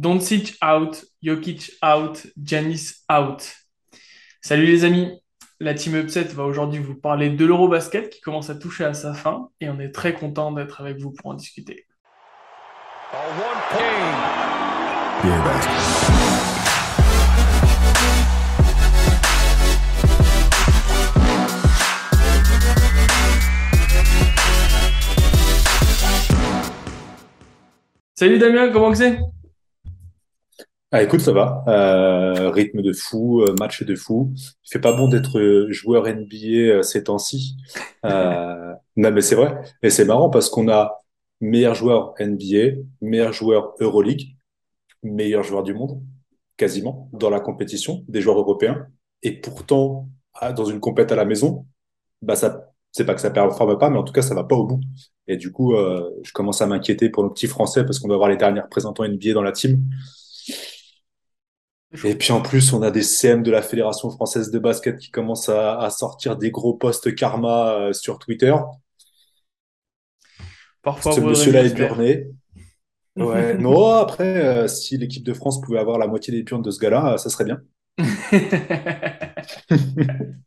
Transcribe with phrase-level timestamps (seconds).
[0.00, 3.54] Doncic out, Jokic out, Giannis out.
[4.40, 5.20] Salut les amis,
[5.58, 9.12] la team Upset va aujourd'hui vous parler de l'Eurobasket qui commence à toucher à sa
[9.12, 11.86] fin et on est très content d'être avec vous pour en discuter.
[28.14, 29.18] Salut Damien, comment c'est?
[30.92, 31.62] Ah, écoute, ça va.
[31.68, 34.32] Euh, rythme de fou, euh, match de fou.
[34.36, 37.56] Il fait pas bon d'être euh, joueur NBA ces temps-ci.
[38.04, 39.56] non, mais c'est vrai.
[39.82, 40.98] Et c'est marrant parce qu'on a
[41.40, 44.34] meilleur joueur NBA, meilleur joueur Euroleague,
[45.04, 46.02] meilleur joueur du monde,
[46.56, 48.88] quasiment, dans la compétition, des joueurs européens.
[49.22, 51.66] Et pourtant, ah, dans une compète à la maison,
[52.20, 54.56] bah ça, c'est pas que ça performe pas, mais en tout cas, ça va pas
[54.56, 54.80] au bout.
[55.28, 58.30] Et du coup, je commence à m'inquiéter pour nos petits Français parce qu'on doit avoir
[58.30, 59.84] les derniers représentants NBA dans la team.
[62.04, 65.10] Et puis en plus, on a des CM de la Fédération française de basket qui
[65.10, 68.54] commencent à, sortir des gros posts karma euh, sur Twitter.
[70.82, 72.28] Parfois, ce monsieur-là est burné.
[73.16, 73.58] Ouais.
[73.58, 76.78] non, après, euh, si l'équipe de France pouvait avoir la moitié des burnes de ce
[76.78, 77.60] gars-là, ça serait bien.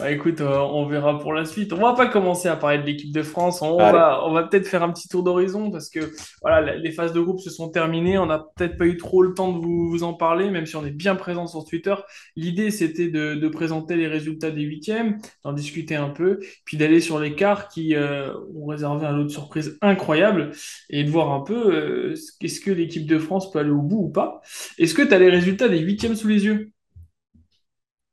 [0.00, 1.74] Bah, écoute, euh, on verra pour la suite.
[1.74, 3.60] On va pas commencer à parler de l'équipe de France.
[3.60, 6.00] On va, on va peut-être faire un petit tour d'horizon parce que
[6.40, 8.16] voilà, les phases de groupe se sont terminées.
[8.16, 10.74] On n'a peut-être pas eu trop le temps de vous, vous, en parler, même si
[10.76, 11.94] on est bien présent sur Twitter.
[12.34, 17.00] L'idée, c'était de, de, présenter les résultats des huitièmes, d'en discuter un peu, puis d'aller
[17.00, 20.52] sur les quarts qui euh, ont réservé un lot de surprises incroyable
[20.88, 24.04] et de voir un peu euh, est-ce que l'équipe de France peut aller au bout
[24.04, 24.40] ou pas.
[24.78, 26.72] Est-ce que tu as les résultats des huitièmes sous les yeux?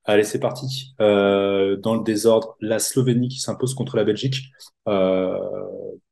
[0.09, 0.95] Allez, c'est parti.
[1.01, 4.37] Euh, dans le désordre, la Slovénie qui s'impose contre la Belgique,
[4.87, 5.37] euh,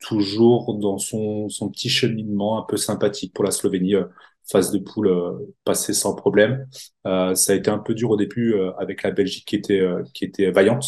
[0.01, 3.95] toujours dans son, petit cheminement un peu sympathique pour la Slovénie.
[3.95, 4.05] Euh,
[4.51, 5.31] phase de poule euh,
[5.63, 6.67] passée sans problème.
[7.03, 10.51] Ça a été un peu dur au début avec la Belgique qui était qui était
[10.51, 10.85] vaillante,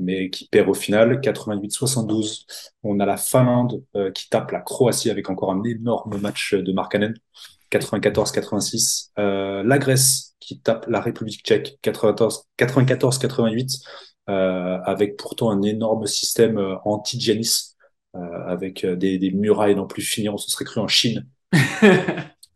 [0.00, 2.44] mais qui perd au final 88-72.
[2.82, 3.84] On a la Finlande
[4.14, 7.14] qui tape la Croatie avec encore un énorme match de Markkanen
[7.78, 9.10] 94-86.
[9.16, 13.82] la Grèce qui tape la République tchèque 94-88,
[14.30, 17.76] euh, avec pourtant un énorme système euh, anti-Giannis,
[18.14, 21.26] euh, avec euh, des, des, murailles non plus finies, on se serait cru en Chine.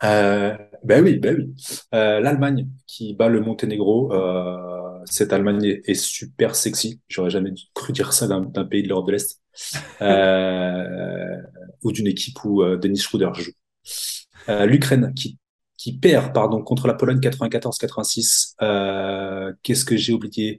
[0.05, 1.55] euh, ben oui, ben oui.
[1.95, 4.13] Euh, L'Allemagne qui bat le Monténégro.
[4.13, 7.01] Euh, cette Allemagne est, est super sexy.
[7.09, 9.41] J'aurais jamais cru dire ça d'un pays de l'Europe de l'Est.
[11.83, 13.53] ou d'une équipe où Denis Schroeder joue.
[14.49, 15.39] L'Ukraine qui
[15.79, 18.57] qui perd pardon contre la Pologne 94-86.
[18.61, 20.59] Euh, Qu'est-ce que j'ai oublié?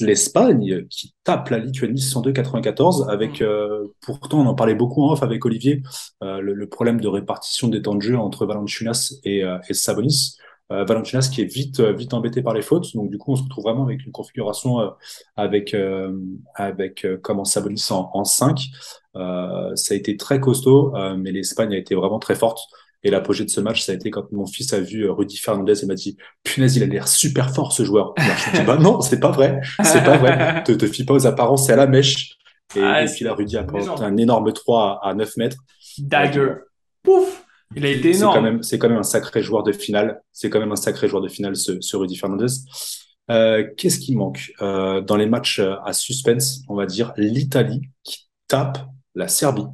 [0.00, 3.44] L'Espagne qui tape la Lituanie 102-94 avec mm.
[3.44, 5.82] euh, pourtant on en parlait beaucoup en off avec Olivier
[6.22, 9.74] euh, le, le, problème de répartition des temps de jeu entre Valanciunas et, euh, et
[9.74, 10.36] Sabonis.
[10.72, 13.44] Euh, Valanciunas qui est vite vite embêté par les fautes donc du coup on se
[13.44, 14.88] retrouve vraiment avec une configuration euh,
[15.36, 16.12] avec euh,
[16.56, 18.58] avec comment Sabonis en, en 5
[19.14, 22.58] ça a été très costaud mais l'Espagne a été vraiment très forte
[23.06, 25.36] et l'apogée de ce match, ça a été quand mon fils a vu euh, Rudy
[25.36, 28.14] Fernandez et m'a dit, punaise, il a l'air super fort ce joueur.
[28.18, 30.64] je me dis, bah non, c'est pas vrai, c'est pas vrai.
[30.64, 32.36] Te, te fie pas aux apparences, c'est à la mèche.
[32.74, 33.64] Et, ah, puis là, Rudy a
[34.00, 35.58] un énorme 3 à, 9 mètres.
[35.98, 36.54] Dagger.
[37.04, 37.45] Pouf!
[37.74, 38.32] Il a été énorme.
[38.32, 40.22] C'est quand, même, c'est quand même un sacré joueur de finale.
[40.32, 42.46] C'est quand même un sacré joueur de finale, ce, ce Rudy Fernandez.
[43.30, 47.82] Euh, qu'est-ce qui manque euh, dans les matchs euh, à suspense On va dire l'Italie
[48.04, 48.78] qui tape
[49.14, 49.66] la Serbie?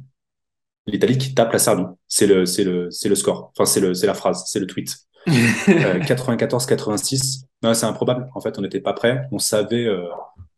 [0.85, 1.85] l'Italie qui tape la Serbie.
[2.07, 3.53] C'est le, c'est le, c'est le score.
[3.55, 4.97] Enfin, c'est le, c'est la phrase, c'est le tweet.
[5.27, 7.43] 94-86.
[7.63, 8.27] Euh, non, c'est improbable.
[8.35, 9.21] En fait, on n'était pas prêt.
[9.31, 9.87] On savait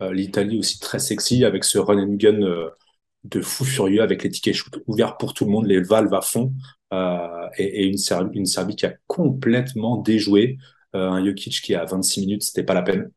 [0.09, 2.39] l'Italie aussi très sexy avec ce run and gun
[3.25, 6.21] de fou furieux avec les tickets shoot ouverts pour tout le monde, les valves à
[6.21, 6.51] fond
[7.57, 10.57] et, et, une, Serbie, qui a complètement déjoué
[10.93, 13.11] un Jokic qui à 26 minutes, c'était pas la peine.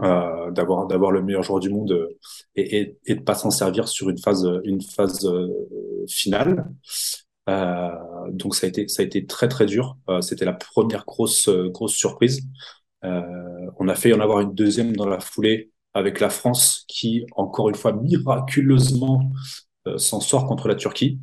[0.00, 2.16] Euh, d'avoir le meilleur joueur du monde euh,
[2.54, 5.48] et, et, et de pas s'en servir sur une phase une phase euh,
[6.08, 6.68] finale.
[7.48, 7.88] Euh,
[8.30, 9.96] donc ça a été ça a été très très dur.
[10.20, 12.42] C'était la première grosse grosse surprise.
[13.02, 17.68] on a fait en avoir une deuxième dans la foulée avec la France qui encore
[17.68, 19.32] une fois miraculeusement
[19.96, 21.18] s'en sort contre la Turquie.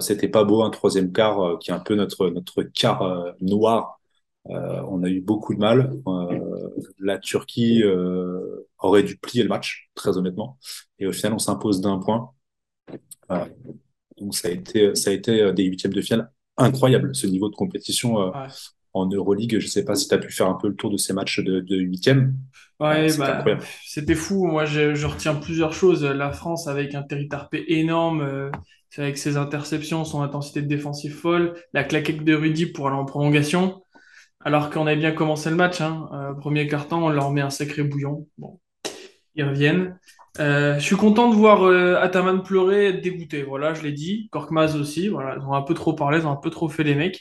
[0.00, 4.00] C'était pas beau un troisième quart qui est un peu notre notre quart noir
[4.50, 5.92] euh, on a eu beaucoup de mal.
[6.06, 10.58] Euh, la Turquie euh, aurait dû plier le match, très honnêtement.
[10.98, 12.32] Et au final, on s'impose d'un point.
[14.18, 17.56] donc ça a été, ça a été des huitièmes de finale incroyable, ce niveau de
[17.56, 18.32] compétition
[18.92, 19.58] en Euroleague.
[19.58, 21.40] Je sais pas si tu as pu faire un peu le tour de ces matchs
[21.40, 22.36] de, huitièmes.
[22.82, 23.44] Ouais, bah,
[23.84, 24.46] c'était fou.
[24.46, 26.04] Moi, je, je, retiens plusieurs choses.
[26.04, 28.50] La France avec un territoire énorme,
[28.90, 32.96] C'est avec ses interceptions, son intensité de défensive folle, la claquette de Rudy pour aller
[32.96, 33.82] en prolongation.
[34.44, 36.08] Alors qu'on avait bien commencé le match, hein.
[36.12, 38.26] Euh, premier carton, on leur met un sacré bouillon.
[38.38, 38.60] Bon,
[39.34, 39.98] ils reviennent.
[40.40, 43.42] Euh, je suis content de voir euh, Ataman pleurer, être dégoûté.
[43.42, 44.28] Voilà, je l'ai dit.
[44.32, 45.08] Korkmaz aussi.
[45.08, 47.20] Voilà, ils ont un peu trop parlé, ils ont un peu trop fait les mecs.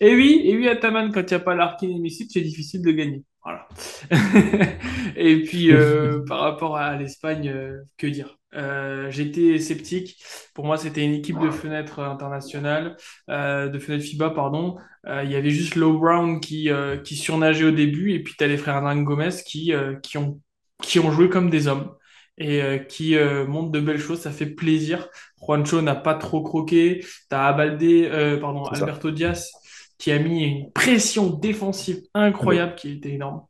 [0.00, 2.90] Et oui, et oui, Ataman, quand il n'y a pas Larkin et c'est difficile de
[2.90, 3.22] gagner.
[3.44, 3.68] Voilà.
[5.16, 8.36] et puis, euh, par rapport à l'Espagne, euh, que dire?
[8.54, 10.22] Euh, J'étais sceptique.
[10.54, 12.96] Pour moi, c'était une équipe de fenêtre internationale,
[13.28, 14.78] de fenêtre FIBA, pardon.
[15.06, 16.70] Il y avait juste Low Brown qui,
[17.04, 20.40] qui surnageait au début, et puis tu as les frères Hernán Gomez qui, qui, ont,
[20.82, 21.94] qui ont joué comme des hommes
[22.38, 24.20] et euh, qui euh, montre de belles choses.
[24.20, 25.08] Ça fait plaisir.
[25.42, 27.04] Juancho n'a pas trop croqué.
[27.28, 29.50] T'as Abaldé, euh, pardon, Alberto Diaz
[29.98, 33.42] qui a mis une pression défensive incroyable qui était énorme.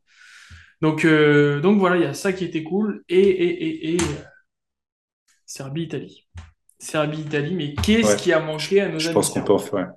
[0.81, 3.03] Donc, donc voilà, il y a ça qui était cool.
[3.09, 3.97] Et, et, et, et
[5.45, 6.27] Serbie-Italie.
[6.79, 9.93] Serbie-Italie, mais qu'est-ce qui a manqué à nos Je pense qu'on peut en faire.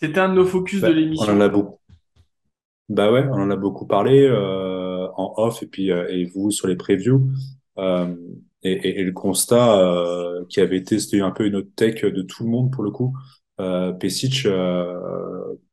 [0.00, 1.32] C'était un de nos focus de l'émission.
[1.32, 1.78] On en a beaucoup.
[2.88, 4.26] Bah ouais, on en a beaucoup parlé.
[4.26, 4.76] Euh
[5.16, 7.28] en off et puis euh, et vous sur les previews.
[7.78, 8.14] Euh,
[8.62, 12.22] et, et, le constat euh, qui avait été, c'était un peu une autre tech de
[12.22, 13.16] tout le monde pour le coup.
[14.00, 14.46] Pesic,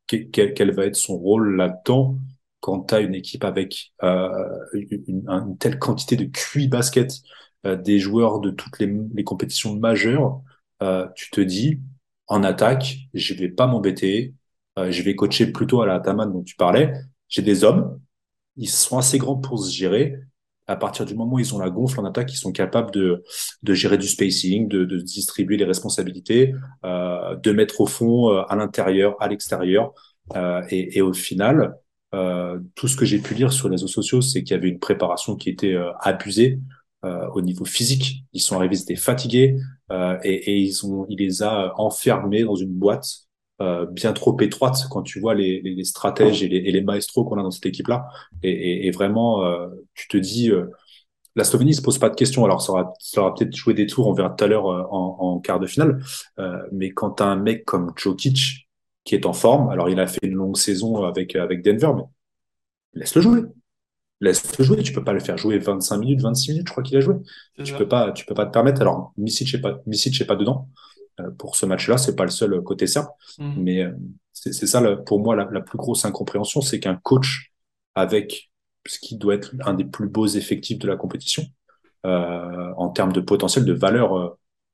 [0.07, 2.17] quel, quel, va être son rôle là-dedans
[2.59, 7.21] quand tu as une équipe avec une, telle quantité de QI basket,
[7.65, 10.41] des joueurs de toutes les, les compétitions majeures,
[11.15, 11.81] tu te dis,
[12.27, 14.33] en attaque, je vais pas m'embêter,
[14.77, 16.93] je vais coacher plutôt à la Taman dont tu parlais.
[17.27, 17.99] J'ai des hommes,
[18.57, 20.15] ils sont assez grands pour se gérer.
[20.67, 23.23] À partir du moment où ils ont la gonfle en attaque, ils sont capables de,
[23.63, 26.53] de gérer du spacing, de, de distribuer les responsabilités,
[26.85, 29.93] euh, de mettre au fond, euh, à l'intérieur, à l'extérieur.
[30.35, 31.75] Euh, et, et, au final,
[32.13, 34.69] euh, tout ce que j'ai pu lire sur les réseaux sociaux, c'est qu'il y avait
[34.69, 36.59] une préparation qui était euh, abusée
[37.03, 38.23] euh, au niveau physique.
[38.31, 39.57] Ils sont arrivés, ils étaient fatigués
[40.23, 43.27] et, et, ils ont, il les a enfermés dans une boîte
[43.61, 47.23] euh, bien trop étroite quand tu vois les, les, stratèges et les, et les maestros
[47.23, 48.07] qu'on a dans cette équipe-là.
[48.41, 50.71] Et, et, et, vraiment, euh, tu te dis, euh,
[51.35, 52.43] la Slovénie se pose pas de questions.
[52.45, 55.17] Alors, ça aura, ça aura peut-être joué des tours, on verra tout à l'heure en,
[55.19, 56.03] en, quart de finale.
[56.71, 58.67] mais quand tu as un mec comme Jokic
[59.03, 62.03] qui est en forme, alors il a fait une longue saison avec, avec Denver, mais
[62.93, 63.41] laisse-le jouer.
[64.21, 64.83] Laisse-le jouer.
[64.83, 67.15] Tu peux pas le faire jouer 25 minutes, 26 minutes, je crois qu'il a joué.
[67.63, 68.81] Tu peux pas, tu peux pas te permettre.
[68.81, 70.69] Alors, Misic est pas, Misic est pas dedans.
[71.19, 71.99] Euh, pour ce match-là.
[71.99, 73.53] C'est pas le seul côté serbe, mm.
[73.61, 73.91] mais euh,
[74.31, 77.53] c'est ça pour moi la, plus grosse incompréhension, c'est qu'un coach
[77.93, 78.51] avec
[78.87, 81.43] ce qui doit être un des plus beaux effectifs de la compétition
[82.07, 84.29] euh, en termes de potentiel, de valeur, euh,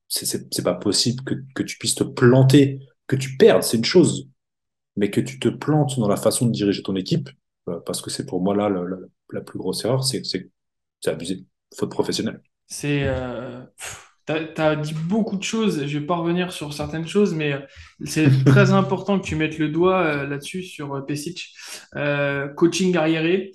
[0.08, 4.30] c'est pas possible que, que tu puisses te planter, que tu perdes, c'est une chose,
[4.96, 7.30] mais que tu te plantes dans la façon de diriger ton équipe,
[7.86, 8.82] parce que c'est pour moi là la,
[9.34, 10.24] la, plus grosse erreur, c'est
[11.06, 11.44] abusé,
[11.76, 12.42] faute professionnelle.
[12.66, 13.06] C'est
[14.30, 17.60] tu as, dit beaucoup de choses, je vais pas revenir sur certaines choses, mais euh,
[18.06, 21.54] c'est très important que tu mettes le doigt euh, là-dessus sur euh, Pesic.
[22.56, 23.52] coaching arriéré,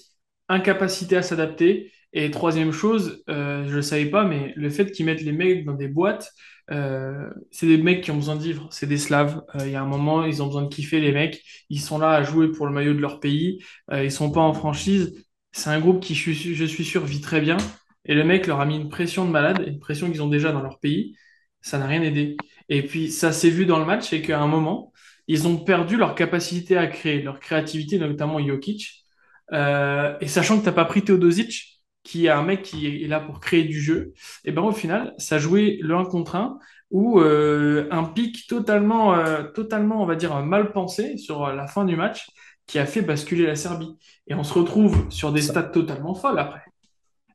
[0.49, 1.93] incapacité à s'adapter.
[2.17, 3.33] Et troisième chose, je
[3.69, 6.31] ne le savais pas, mais le fait qu'ils mettent les mecs dans des boîtes,
[6.69, 9.43] c'est des mecs qui ont besoin de vivre, c'est des Slaves.
[9.59, 11.43] Il y a un moment, ils ont besoin de kiffer les mecs.
[11.71, 13.65] Ils sont là à jouer pour le maillot de leur pays.
[13.93, 15.27] ils sont pas en franchise.
[15.51, 17.57] C'est un groupe qui, je suis sûr, vit très bien.
[18.05, 20.53] Et le mec leur a mis une pression de malade, une pression qu'ils ont déjà
[20.53, 21.17] dans leur pays.
[21.63, 22.37] Ça n'a rien aidé.
[22.69, 24.93] Et puis, ça s'est vu dans le match, c'est qu'à un moment,
[25.27, 29.05] ils ont perdu leur capacité à créer, leur créativité, notamment Jokic.
[29.53, 33.09] Euh, et sachant que tu n'as pas pris Teodosic, qui est un mec qui est
[33.09, 34.13] là pour créer du jeu,
[34.45, 36.59] et ben au final, ça jouait le 1 contre 1,
[36.91, 41.85] ou euh, un pic totalement, euh, totalement, on va dire, mal pensé sur la fin
[41.85, 42.27] du match,
[42.67, 43.97] qui a fait basculer la Serbie.
[44.27, 46.63] Et on se retrouve sur des stats totalement folles après.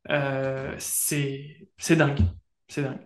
[0.10, 2.22] Euh, c'est dingue.
[2.68, 3.00] C'est dingue.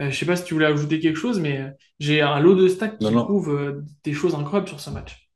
[0.00, 1.70] Euh, je sais pas si tu voulais ajouter quelque chose, mais euh,
[2.00, 5.30] j'ai un lot de stats qui trouvent des choses incroyables sur ce match.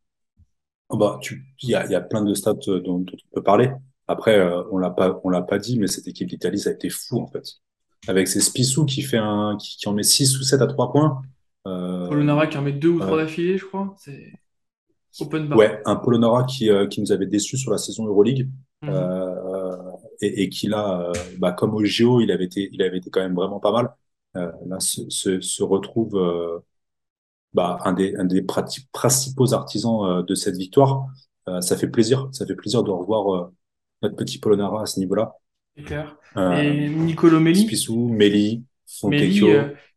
[0.89, 1.21] Oh bah,
[1.63, 3.71] il y a, y a, plein de stats dont, on peut parler.
[4.09, 4.41] Après,
[4.73, 7.21] on l'a pas, on l'a pas dit, mais cette équipe d'Italie, ça a été fou
[7.21, 7.45] en fait.
[8.07, 11.21] Avec ces Spissou qui fait un, qui, en met 6 ou 7 à 3 points.
[11.67, 13.95] Euh, Polonara qui en met 2 ou 3 d'affilée, je crois.
[13.99, 14.33] C'est
[15.21, 15.59] open bar.
[15.59, 18.49] Ouais, un Polonara qui, qui nous avait déçus sur la saison Euroleague.
[18.83, 19.38] Mhm
[20.21, 23.11] et, et qu'il a, euh, bah, comme au JO, il avait été, il avait été
[23.11, 23.91] quand même vraiment pas mal.
[24.37, 26.59] Euh, là, se, se, se retrouve euh,
[27.55, 31.07] bah, un des, un des principaux artisans de cette victoire.
[31.61, 33.51] ça fait plaisir, ça fait plaisir de revoir
[34.03, 35.35] notre petit Polonara à ce niveau-là.
[35.77, 36.17] C'est clair.
[36.37, 37.63] et Nicolo Melli.
[37.63, 38.65] Spissou, Melli,
[39.05, 39.43] Melli,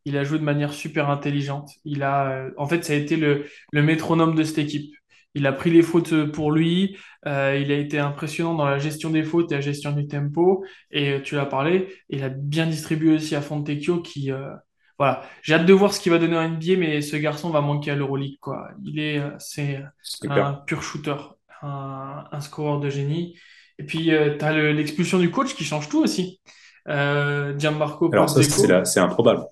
[0.05, 1.71] il a joué de manière super intelligente.
[1.83, 4.95] Il a, en fait, ça a été le, le métronome de cette équipe.
[5.33, 6.97] Il a pris les fautes pour lui.
[7.25, 10.65] Euh, il a été impressionnant dans la gestion des fautes et la gestion du tempo.
[10.91, 14.49] Et euh, tu l'as parlé, il a bien distribué aussi à Fontecchio qui, euh,
[14.97, 17.61] voilà, j'ai hâte de voir ce qu'il va donner en NBA, mais ce garçon va
[17.61, 18.69] manquer à l'Euroleague, quoi.
[18.83, 19.81] Il est, euh, c'est
[20.27, 21.15] un pur shooter,
[21.61, 23.37] un, un scoreur de génie.
[23.79, 26.39] Et puis, tu as l'expulsion du coach qui change tout aussi.
[26.87, 28.41] Euh, Gianmarco Alors ça,
[28.85, 29.43] c'est improbable.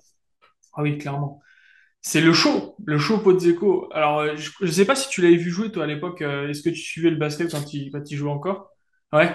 [0.74, 1.40] Ah oui, clairement.
[2.02, 3.88] C'est le show, le show Pozzeco.
[3.92, 6.22] Alors, euh, je ne sais pas si tu l'avais vu jouer, toi, à l'époque.
[6.22, 8.70] Euh, est-ce que tu suivais le basket quand il, quand il jouait encore?
[9.12, 9.30] Ouais.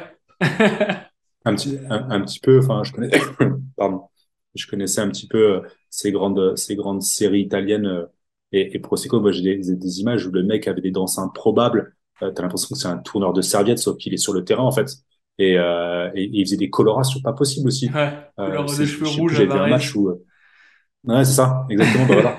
[1.46, 3.12] un, petit, un, petit peu, enfin, je connais,
[3.78, 4.04] pardon,
[4.56, 8.08] je connaissais un petit peu ces grandes, ces grandes séries italiennes
[8.52, 9.20] et, et Prosecco.
[9.22, 11.96] Moi, j'ai des, des, images où le mec avait des danses improbables.
[12.20, 14.64] tu T'as l'impression que c'est un tourneur de serviettes, sauf qu'il est sur le terrain,
[14.64, 14.90] en fait.
[15.38, 17.90] Et, euh, et, il faisait des colorations pas possibles aussi.
[17.92, 19.36] Ouais, euh, cheveux rouges.
[19.36, 20.10] J'ai vu un match où.
[20.10, 20.26] Euh,
[21.04, 22.06] ouais, c'est ça, exactement.
[22.08, 22.38] bah, voilà.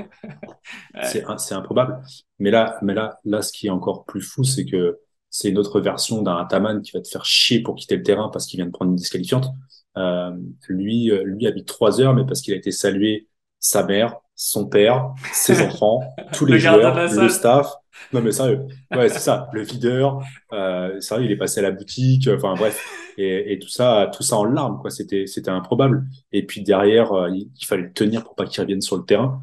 [1.02, 2.00] C'est c'est improbable.
[2.38, 4.98] Mais là, mais là, là, ce qui est encore plus fou, c'est que
[5.30, 8.30] c'est une autre version d'un Ataman qui va te faire chier pour quitter le terrain
[8.32, 9.48] parce qu'il vient de prendre une disqualifiante.
[9.96, 10.30] Euh,
[10.68, 14.66] lui, euh, lui habite trois heures, mais parce qu'il a été salué sa mère, son
[14.66, 16.00] père, ses enfants,
[16.32, 17.72] tous les joueurs, le staff.
[18.12, 20.20] Non mais sérieux, ouais c'est ça, le videur,
[20.52, 22.84] euh, sérieux il est passé à la boutique, enfin bref,
[23.16, 26.04] et, et tout ça, tout ça en larmes quoi, c'était c'était improbable.
[26.30, 29.42] Et puis derrière, euh, il, fallait le tenir pour pas qu'il revienne sur le terrain.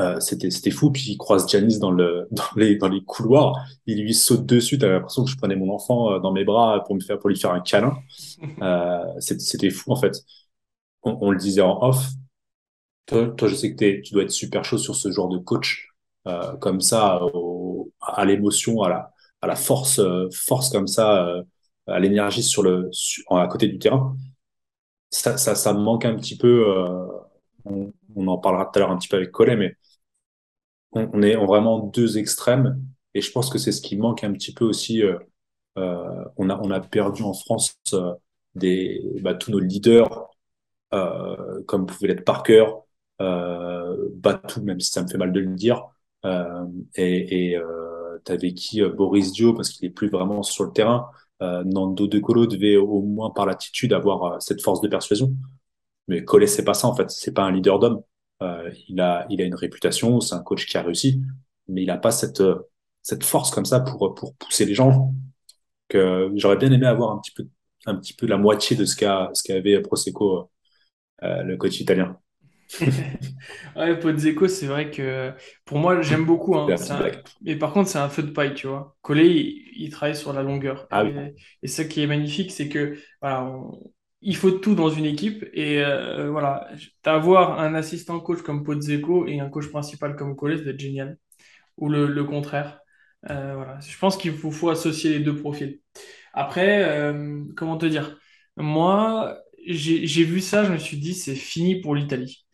[0.00, 0.90] Euh, c'était c'était fou.
[0.92, 3.54] Puis il croise Janice dans le dans les dans les couloirs,
[3.86, 4.78] il lui saute dessus.
[4.78, 7.30] T'avais l'impression que je prenais mon enfant euh, dans mes bras pour me faire pour
[7.30, 7.96] lui faire un câlin.
[8.62, 10.12] Euh, c'était fou en fait.
[11.02, 12.08] On, on, le disait en off,
[13.06, 15.88] toi, toi, je sais que tu dois être super chaud sur ce genre de coach,
[16.26, 21.26] euh, comme ça, au, à l'émotion, à la, à la force, euh, force comme ça,
[21.26, 21.42] euh,
[21.86, 22.90] à l'énergie sur le,
[23.30, 24.14] à côté du terrain.
[25.10, 26.68] Ça, ça, ça me manque un petit peu.
[26.68, 27.06] Euh,
[27.64, 29.76] on, on, en parlera tout à l'heure un petit peu avec Collet, mais
[30.92, 32.82] on, est en vraiment deux extrêmes,
[33.14, 35.02] et je pense que c'est ce qui manque un petit peu aussi.
[35.76, 37.76] on a, on a perdu en France
[38.54, 40.28] des, bah, tous nos leaders,
[40.90, 42.64] comme pouvait l'être Parker,
[43.20, 45.88] euh, Batou, même si ça me fait mal de le dire.
[46.24, 50.64] Euh, et et euh, t'avais qui euh, Boris Dio, parce qu'il est plus vraiment sur
[50.64, 51.10] le terrain.
[51.42, 55.32] Euh, Nando De Colo devait au moins par l'attitude avoir cette force de persuasion.
[56.08, 57.10] Mais Collet, c'est pas ça en fait.
[57.10, 58.02] C'est pas un leader d'homme.
[58.42, 60.20] Euh, il a, il a une réputation.
[60.20, 61.22] C'est un coach qui a réussi,
[61.68, 62.42] mais il a pas cette
[63.02, 65.14] cette force comme ça pour pour pousser les gens.
[65.88, 67.46] Que j'aurais bien aimé avoir un petit peu
[67.86, 70.50] un petit peu la moitié de ce qu'a ce qu'avait Prosecco,
[71.22, 72.18] euh, le coach italien.
[73.76, 75.32] ouais, Pozzeco, c'est vrai que
[75.64, 76.56] pour moi, j'aime beaucoup.
[76.56, 76.66] Hein.
[77.40, 78.96] Mais par contre, c'est un feu de paille, tu vois.
[79.00, 80.86] Collet, il, travaille sur la longueur.
[80.90, 81.04] Ah
[81.62, 83.50] et, ce qui est magnifique, c'est que voilà,
[84.20, 85.44] il faut tout dans une équipe.
[85.52, 86.68] Et euh, voilà,
[87.04, 91.18] d'avoir un assistant coach comme Pozzeco et un coach principal comme Collet, c'est génial.
[91.76, 92.80] Ou le, contraire.
[93.30, 93.78] Euh, voilà.
[93.80, 95.80] Je pense qu'il faut, faut, associer les deux profils.
[96.32, 98.18] Après, euh, comment te dire?
[98.56, 102.44] Moi, j'ai vu ça, je me suis dit, c'est fini pour l'Italie.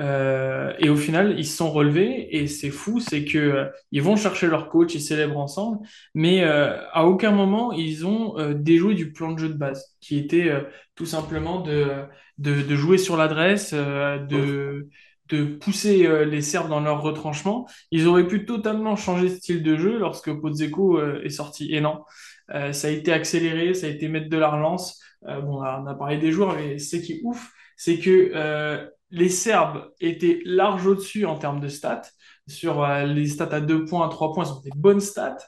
[0.00, 4.02] Euh, et au final, ils se sont relevés et c'est fou, c'est que euh, ils
[4.02, 5.78] vont chercher leur coach, ils célèbrent ensemble,
[6.14, 10.18] mais euh, à aucun moment ils ont déjoué du plan de jeu de base, qui
[10.18, 10.50] était
[10.94, 12.04] tout simplement de,
[12.38, 14.88] de, jouer sur l'adresse, de,
[15.28, 17.66] de pousser les Serbes dans leur retranchement.
[17.90, 21.72] Ils auraient pu totalement changer de style de jeu lorsque Pozzeco est sorti.
[21.74, 22.04] Et non,
[22.48, 25.00] ça a été accéléré, ça a été mettre de la relance.
[25.22, 29.92] bon, on a parlé des joueurs, mais ce qui est ouf, c'est que les Serbes
[30.00, 32.02] étaient large au-dessus en termes de stats.
[32.46, 35.38] Sur euh, les stats à 2 points, à 3 points, sont des bonnes stats.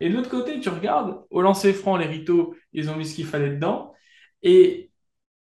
[0.00, 3.14] Et de l'autre côté, tu regardes, au lancer franc, les Ritos, ils ont mis ce
[3.16, 3.92] qu'il fallait dedans.
[4.42, 4.90] Et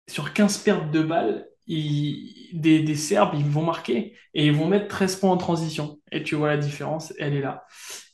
[0.09, 5.17] sur 15 pertes de balles, des, Serbes, ils vont marquer et ils vont mettre 13
[5.17, 6.01] points en transition.
[6.11, 7.65] Et tu vois la différence, elle est là.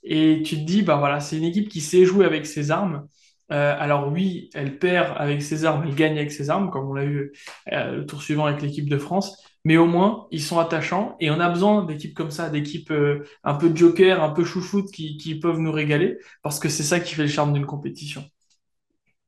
[0.02, 3.06] Et tu te dis, bah voilà, c'est une équipe qui sait jouer avec ses armes.
[3.52, 6.94] Euh, alors oui, elle perd avec ses armes, elle gagne avec ses armes, comme on
[6.94, 7.32] l'a eu
[7.72, 9.42] euh, le tour suivant avec l'équipe de France.
[9.66, 13.24] Mais au moins, ils sont attachants et on a besoin d'équipes comme ça, d'équipes euh,
[13.44, 17.00] un peu joker, un peu chouchoute qui, qui peuvent nous régaler, parce que c'est ça
[17.00, 18.24] qui fait le charme d'une compétition.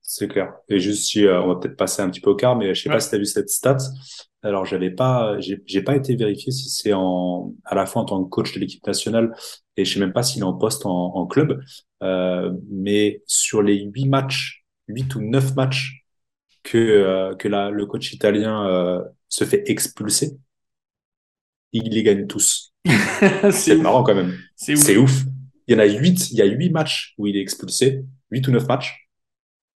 [0.09, 0.55] C'est clair.
[0.69, 2.89] Et juste si on va peut-être passer un petit peu au quart, mais je sais
[2.89, 3.79] pas si tu as vu cette stat.
[4.43, 8.23] Alors j'avais pas, j'ai pas été vérifié si c'est en à la fois en tant
[8.23, 9.35] que coach de l'équipe nationale
[9.77, 11.61] et je sais même pas s'il est en poste en, en club.
[12.05, 16.05] Euh, mais sur les huit matchs, huit ou neuf matchs
[16.63, 20.39] que euh, que la, le coach italien euh, se fait expulser,
[21.73, 22.73] il les gagne tous.
[23.51, 24.35] c'est marrant quand même.
[24.55, 25.11] C'est ouf.
[25.11, 25.25] ouf.
[25.67, 28.47] Il y en a huit, il y a huit matchs où il est expulsé, huit
[28.47, 29.06] ou neuf matchs,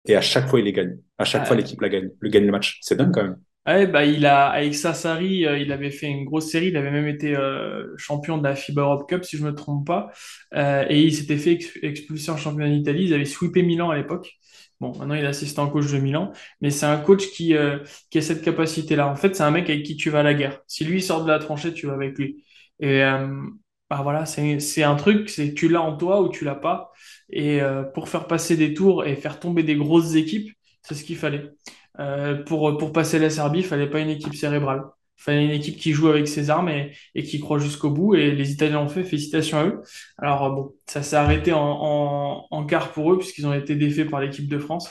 [0.06, 0.98] et à chaque fois il les gagne.
[1.18, 2.78] À chaque fois l'équipe la gagne, le gagne le match.
[2.82, 3.36] C'est dingue quand même.
[3.66, 6.68] Ouais, bah, il a, avec Sassari, euh, il avait fait une grosse série.
[6.68, 9.86] Il avait même été euh, champion de la FIBA Europe Cup, si je me trompe
[9.86, 10.10] pas.
[10.54, 13.04] Euh, et il s'était fait expulser en championnat d'Italie.
[13.04, 14.32] Ils avaient sweepé Milan à l'époque.
[14.80, 17.54] Bon, maintenant il est assistant coach de Milan, mais c'est un coach qui,
[18.10, 19.08] qui a cette capacité-là.
[19.08, 20.62] En fait, c'est un mec avec qui tu vas à la guerre.
[20.66, 22.44] Si lui sort de la tranchée, tu vas avec lui.
[22.80, 23.02] Et
[23.90, 26.92] bah voilà, c'est un truc, c'est tu l'as en toi ou tu l'as pas.
[27.30, 31.04] Et euh, pour faire passer des tours et faire tomber des grosses équipes, c'est ce
[31.04, 31.50] qu'il fallait.
[32.46, 34.82] pour, pour passer la Serbie, il fallait pas une équipe cérébrale.
[35.20, 38.14] Il fallait une équipe qui joue avec ses armes et, qui croit jusqu'au bout.
[38.14, 39.04] Et les Italiens ont fait.
[39.04, 39.82] Félicitations à eux.
[40.16, 44.20] Alors bon, ça s'est arrêté en, en, quart pour eux puisqu'ils ont été défaits par
[44.20, 44.90] l'équipe de France.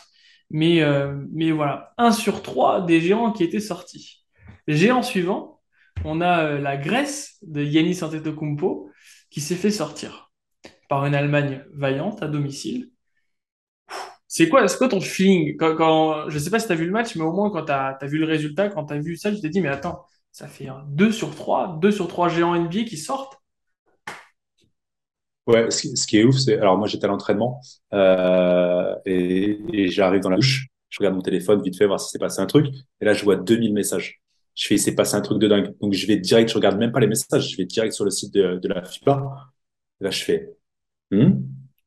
[0.52, 4.24] Mais, euh, mais voilà, un sur trois des géants qui étaient sortis.
[4.68, 5.62] Géant suivant,
[6.06, 8.89] on a euh, la Grèce de Yannis Antetokounmpo
[9.30, 10.32] qui s'est fait sortir
[10.88, 12.92] par une Allemagne vaillante à domicile.
[14.28, 16.92] C'est quoi, quoi ton feeling quand, quand, Je sais pas si tu as vu le
[16.92, 19.34] match, mais au moins quand tu as, vu le résultat, quand tu as vu ça,
[19.34, 22.84] je t'ai dit, mais attends, ça fait 2 sur 3, 2 sur 3 géants NBA
[22.84, 23.40] qui sortent.
[25.48, 26.60] Ouais, ce, qui est ouf, c'est.
[26.60, 27.60] Alors, moi, j'étais à l'entraînement
[27.94, 30.68] euh, et, j'arrive dans la douche.
[30.90, 32.68] Je regarde mon téléphone vite fait, voir si c'est passé un truc.
[33.02, 34.22] Et là, je vois 2000 messages.
[34.60, 35.74] Je fais, c'est passé un truc de dingue.
[35.80, 38.12] Donc, je vais direct, je regarde même pas les messages, je vais direct sur le
[38.12, 39.24] site de, la FIBA.
[40.02, 40.54] Là, je fais,
[41.12, 41.32] hmm,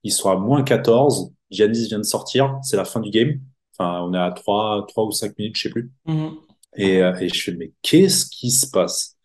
[0.03, 1.35] ils sont à moins 14.
[1.51, 2.59] Giannis vient de sortir.
[2.63, 3.41] C'est la fin du game.
[3.77, 5.91] Enfin, on est à 3, 3 ou 5 minutes, je sais plus.
[6.07, 6.33] Mm-hmm.
[6.77, 9.19] Et, euh, et je fais, mais qu'est-ce qui se passe?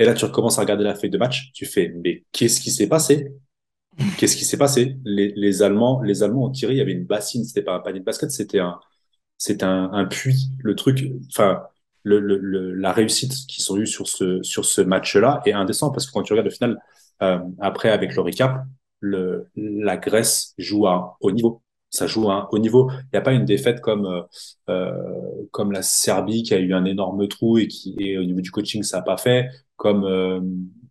[0.00, 1.52] Et là, tu recommences à regarder la feuille de match.
[1.54, 3.28] Tu fais, mais qu'est-ce qui s'est passé?
[4.18, 4.96] Qu'est-ce qui s'est passé?
[5.04, 6.72] Les, les, Allemands, les Allemands ont tiré.
[6.72, 7.44] Il y avait une bassine.
[7.44, 8.80] C'était pas un panier de basket, c'était un,
[9.36, 10.50] c'était un, un, puits.
[10.60, 11.62] Le truc, enfin,
[12.02, 16.06] le, le, la réussite qu'ils ont eue sur ce, sur ce match-là est indécent parce
[16.06, 16.78] que quand tu regardes le final,
[17.22, 18.64] euh, après avec le recap,
[19.00, 22.88] le, la Grèce joue à haut niveau ça joue à un haut niveau.
[22.90, 24.22] Il n'y a pas une défaite comme euh,
[24.68, 24.92] euh,
[25.50, 28.82] comme la Serbie qui a eu un énorme trou et qui au niveau du coaching
[28.82, 29.48] ça n'a pas fait.
[29.76, 30.40] Comme euh,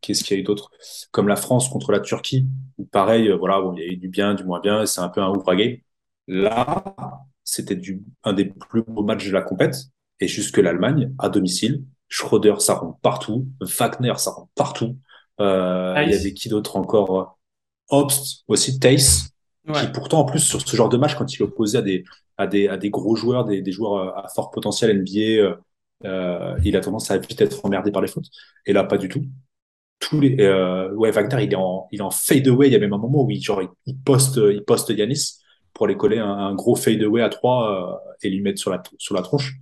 [0.02, 0.72] qu'est-ce qu'il y a eu d'autre?
[1.12, 2.48] Comme la France contre la Turquie.
[2.92, 4.86] Pareil, euh, voilà, bon, il y a eu du bien, du moins bien.
[4.86, 5.54] C'est un peu un ouvre.
[6.28, 6.84] Là,
[7.44, 9.76] c'était du un des plus beaux matchs de la compète.
[10.20, 14.98] Et jusque l'Allemagne à domicile, Schroeder ça rentre partout, Wagner ça rentre partout.
[15.40, 17.40] Euh, il y avait qui d'autre encore?
[17.90, 19.32] Obst aussi, Tace
[19.74, 22.04] qui pourtant en plus sur ce genre de match quand il est opposé à des
[22.38, 25.56] à des à des gros joueurs des, des joueurs à fort potentiel NBA euh,
[26.06, 28.28] euh, il a tendance à vite être emmerdé par les fautes.
[28.66, 29.26] Et là pas du tout.
[30.00, 32.76] Tous les euh, ouais Wagner il est en il est en fade away il y
[32.76, 35.40] a même un moment où il genre il poste il poste Yanis
[35.74, 38.82] pour aller coller un, gros fade away à trois euh, et lui mettre sur la
[38.98, 39.56] sur la tronche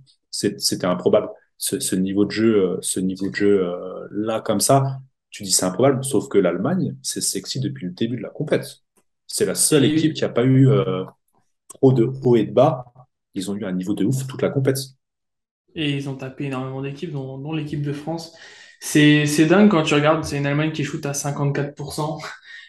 [0.58, 3.72] c'était improbable ce, ce, niveau de jeu ce niveau de jeu
[4.12, 8.16] là comme ça tu dis c'est improbable sauf que l'Allemagne c'est sexy depuis le début
[8.16, 8.78] de la compétition
[9.28, 11.04] c'est la seule équipe qui n'a pas eu euh,
[11.68, 12.86] trop de haut et de bas.
[13.34, 14.94] Ils ont eu un niveau de ouf toute la compétition.
[15.74, 18.34] Et ils ont tapé énormément d'équipes, dont, l'équipe de France.
[18.80, 22.20] C'est dingue quand tu regardes, c'est une Allemagne qui shoot à 54%,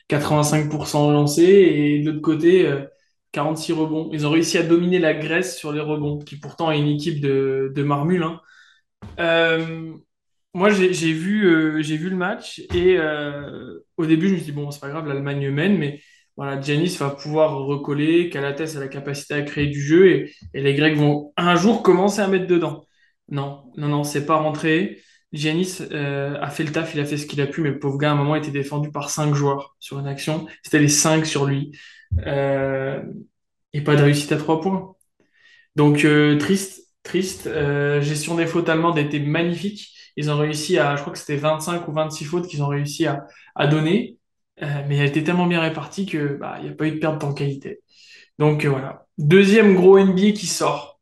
[0.10, 2.70] 85% lancé, et de l'autre côté,
[3.32, 4.10] 46 euh, rebonds.
[4.14, 7.22] Ils ont réussi à dominer la Grèce sur les rebonds, qui pourtant est une équipe
[7.22, 8.24] de, de marmule.
[8.24, 8.42] Hein.
[9.20, 9.94] Euh,
[10.54, 12.98] moi, j'ai vu, j'ai vu le match, et
[13.98, 16.02] au début, je me suis dit, bon, c'est pas grave, l'Allemagne mène, mais
[16.40, 20.74] voilà, Giannis va pouvoir recoller, Calates a la capacité à créer du jeu et, les
[20.74, 22.88] Grecs vont un jour commencer à mettre dedans.
[23.28, 25.02] Non, non, non, c'est pas rentré.
[25.34, 27.80] Giannis euh, a fait le taf, il a fait ce qu'il a pu, mais le
[27.80, 30.48] pauvre gars, à un moment, était défendu par cinq joueurs sur une action.
[30.64, 31.78] C'était les cinq sur lui.
[32.26, 33.04] Euh,
[33.74, 34.96] et pas de réussite à trois points.
[35.76, 37.50] Donc, euh, triste, triste.
[38.02, 39.96] gestion des fautes allemandes était magnifique.
[40.16, 43.06] Ils ont réussi à, je crois que c'était 25 ou 26 fautes qu'ils ont réussi
[43.06, 44.20] à, à donner.
[44.62, 47.00] Euh, mais elle était tellement bien répartie que bah, il n'y a pas eu de
[47.00, 47.82] perte en qualité.
[48.38, 49.06] Donc euh, voilà.
[49.18, 51.00] Deuxième gros NBA qui sort.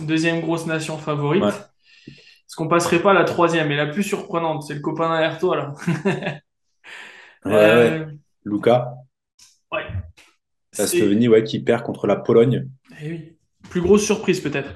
[0.00, 1.42] Deuxième grosse nation favorite.
[1.44, 5.38] Est-ce qu'on passerait pas à la troisième et la plus surprenante C'est le copain derrière
[5.38, 5.74] toi là.
[7.44, 8.06] ouais, euh...
[8.44, 8.99] Luca.
[10.80, 12.68] La Slovénie ouais, qui perd contre la Pologne.
[13.02, 13.36] Eh oui.
[13.68, 14.74] Plus grosse surprise peut-être.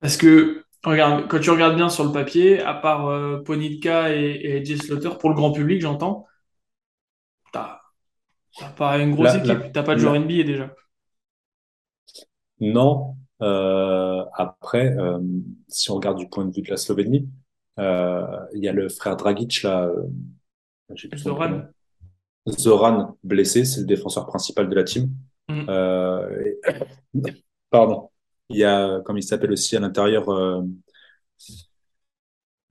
[0.00, 4.38] Parce que Regarde, quand tu regardes bien sur le papier, à part euh, Ponitka et,
[4.40, 6.26] et Jay Slaughter, pour le grand public, j'entends,
[7.52, 7.80] t'as
[8.76, 10.72] pas une grosse équipe, t'as pas de joueur NBA déjà.
[12.60, 13.16] Non.
[13.42, 15.18] Euh, après, euh,
[15.66, 17.28] si on regarde du point de vue de la Slovénie,
[17.78, 19.90] il y a le frère Dragic là.
[21.16, 21.62] Zoran.
[22.48, 25.10] Zoran blessé, c'est le défenseur principal de la team.
[25.48, 25.66] Mm.
[27.70, 28.10] Pardon.
[28.48, 30.62] Il y a, comme il s'appelle aussi à l'intérieur, euh,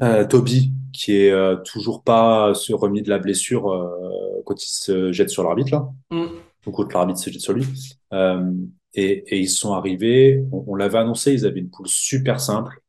[0.02, 4.68] euh, Toby, qui est euh, toujours pas se remis de la blessure euh, quand il
[4.68, 5.90] se jette sur l'arbitre là.
[6.12, 6.28] Mm.
[6.66, 7.66] Donc quand l'arbitre se jette sur lui.
[8.14, 8.52] Euh,
[8.94, 12.82] et, et, ils sont arrivés, on, on l'avait annoncé, ils avaient une poule super simple.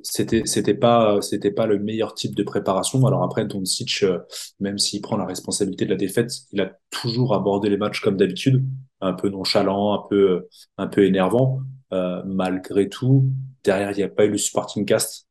[0.00, 3.04] C'était c'était pas c'était pas le meilleur type de préparation.
[3.06, 4.18] Alors après Doncic, euh,
[4.60, 8.16] même s'il prend la responsabilité de la défaite, il a toujours abordé les matchs comme
[8.16, 8.64] d'habitude,
[9.00, 11.60] un peu nonchalant, un peu un peu énervant.
[11.92, 13.28] Euh, malgré tout,
[13.64, 15.26] derrière il n'y a pas eu le supporting cast.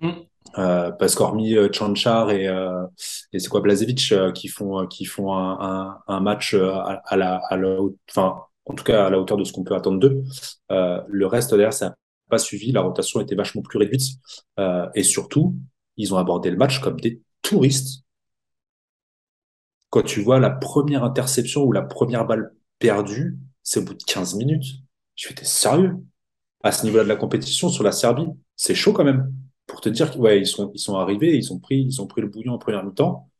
[0.00, 0.10] Mm.
[0.56, 2.86] Euh, parce qu'hormis euh, Chanchar et, euh,
[3.32, 7.16] et c'est quoi Blazevic euh, qui font qui font un, un, un match à, à,
[7.16, 7.76] la à la
[8.10, 10.22] enfin en tout cas à la hauteur de ce qu'on peut attendre d'eux.
[10.70, 11.94] le reste derrière ça
[12.28, 14.02] pas suivi, la rotation était vachement plus réduite.
[14.58, 15.56] Euh, et surtout,
[15.96, 18.04] ils ont abordé le match comme des touristes.
[19.90, 24.04] Quand tu vois la première interception ou la première balle perdue, c'est au bout de
[24.04, 24.66] 15 minutes.
[25.14, 25.96] Je fais, sérieux?
[26.62, 29.32] À ce niveau-là de la compétition, sur la Serbie, c'est chaud quand même.
[29.66, 32.28] Pour te dire qu'ils ouais, ils sont arrivés, ils ont pris, ils ont pris le
[32.28, 33.30] bouillon en première mi-temps.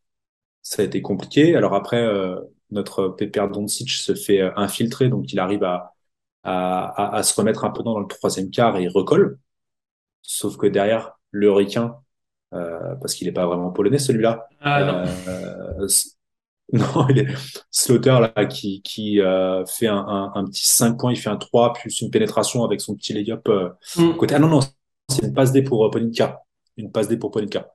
[0.62, 1.56] Ça a été compliqué.
[1.56, 2.36] Alors après, euh,
[2.70, 5.94] notre Pépère Doncic se fait euh, infiltrer, donc il arrive à,
[6.48, 9.38] à, à, se remettre un peu dans le troisième quart et il recolle.
[10.22, 11.96] Sauf que derrière, le ricain,
[12.54, 14.46] euh, parce qu'il n'est pas vraiment polonais celui-là.
[14.60, 15.04] Ah, non.
[15.28, 15.88] Euh,
[16.72, 17.26] non, il est
[17.70, 21.36] Slaughter là qui, qui euh, fait un, un, un, petit 5 points, il fait un
[21.36, 24.16] 3 plus une pénétration avec son petit layup euh, mm.
[24.16, 24.34] côté.
[24.34, 24.60] Ah non non,
[25.08, 26.42] c'est une passe D pour euh, Polinka,
[26.76, 27.72] une passe D pour Polinka.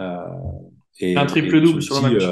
[0.00, 0.18] Euh,
[1.00, 2.24] et, un triple double sur le match.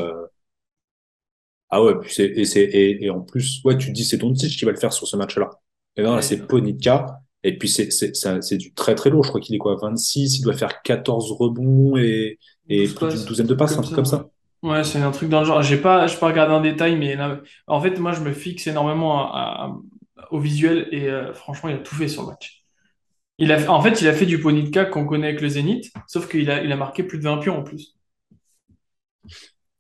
[1.71, 4.73] ah ouais, et et, et, en plus ouais tu te dis c'est Doncic qui va
[4.73, 5.51] le faire sur ce match-là.
[5.97, 7.21] Et non, là, c'est Ponitka.
[7.45, 9.25] Et puis, c'est, c'est, c'est, du très, très lourd.
[9.25, 10.39] Je crois qu'il est quoi, 26.
[10.39, 14.05] Il doit faire 14 rebonds et, et plus d'une douzaine de passes, un truc comme
[14.05, 14.29] ça.
[14.63, 15.61] Ouais, c'est un truc dans le genre.
[15.63, 18.67] J'ai pas, je pas regardé en détail, mais là, en fait, moi, je me fixe
[18.69, 19.33] énormément
[20.31, 22.63] au visuel et euh, franchement, il a tout fait sur le match.
[23.39, 26.29] Il a, en fait, il a fait du Ponitka qu'on connaît avec le Zénith, sauf
[26.29, 27.97] qu'il a, il a marqué plus de 20 pions en plus.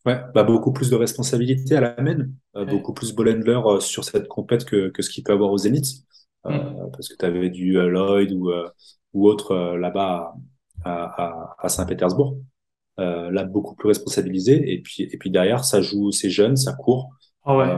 [0.04, 3.78] Ouais, bah beaucoup plus de responsabilités à la main, euh, beaucoup plus ball handler euh,
[3.78, 5.86] sur cette compète que, que ce qu'il peut avoir aux Zénith,
[6.46, 6.90] euh, mm.
[6.90, 8.50] parce que tu avais du Lloyd ou,
[9.12, 10.34] ou autre là-bas
[10.84, 12.36] à, à, à Saint-Pétersbourg.
[12.98, 14.72] là, beaucoup plus responsabilisé.
[14.72, 17.10] Et puis, et puis derrière, ça joue, c'est jeune, ça court.
[17.44, 17.68] Ah ouais.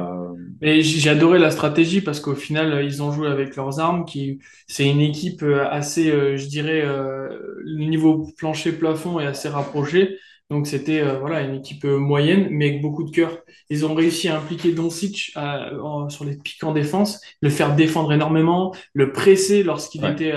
[0.62, 4.06] Mais j'ai adoré la stratégie parce qu'au final, ils ont joué avec leurs armes.
[4.06, 10.18] Qui, c'est une équipe assez, je dirais, le niveau plancher-plafond est assez rapproché.
[10.50, 13.38] Donc c'était euh, voilà une équipe euh, moyenne, mais avec beaucoup de cœur.
[13.70, 18.12] Ils ont réussi à impliquer Doncic euh, sur les pics en défense, le faire défendre
[18.12, 20.35] énormément, le presser lorsqu'il était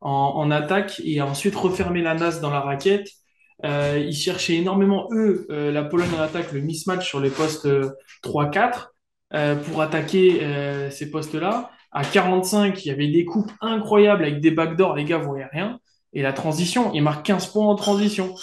[0.00, 3.08] en, en, attaque, et ensuite refermer la nasse dans la raquette.
[3.62, 7.68] ils cherchaient énormément, eux, la Pologne en attaque, le mismatch sur les postes
[8.24, 8.88] 3-4
[9.64, 10.40] pour attaquer
[10.90, 11.70] ces postes-là.
[11.92, 15.78] À 45, il y avait des coupes incroyables avec des backdoors, les gars voyaient rien.
[16.12, 18.34] Et la transition, ils marquent 15 points en transition.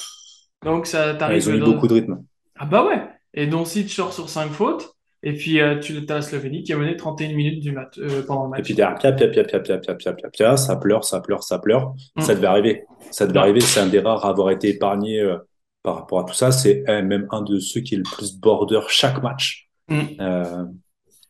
[0.64, 1.38] Donc, ça t'arrive.
[1.38, 2.24] ils ont eu beaucoup de rythme.
[2.58, 3.02] Ah bah ouais.
[3.34, 6.64] Et donc, si tu sors sur 5 fautes, et puis euh, tu as la Slovénie
[6.64, 8.60] qui a mené 31 minutes du match, euh, pendant le match.
[8.62, 11.22] Et puis derrière, pia, pia, pia, pia, pia, pia, pia, pia, pia, ça pleure, ça
[11.22, 11.94] pleure, ça pleure.
[12.16, 12.22] Mm.
[12.22, 12.84] Ça devait arriver.
[13.12, 13.62] Ça devait arriver.
[13.62, 15.38] C'est un des rares à avoir été épargné euh,
[15.84, 16.52] par rapport à tout ça.
[16.52, 19.70] C'est même un de ceux qui est le plus border chaque match.
[19.90, 20.00] Mm.
[20.20, 20.66] Euh,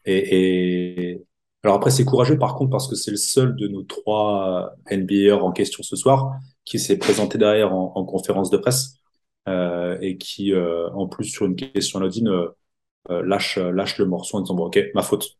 [0.05, 1.21] et, et,
[1.63, 5.35] alors après, c'est courageux par contre parce que c'est le seul de nos trois NBA
[5.35, 6.31] en question ce soir
[6.63, 9.00] qui s'est présenté derrière en, en conférence de presse
[9.47, 14.41] et qui, euh, en plus, sur une question anodine, euh, lâche, lâche le morceau en
[14.41, 15.37] disant bon, ok, ma faute.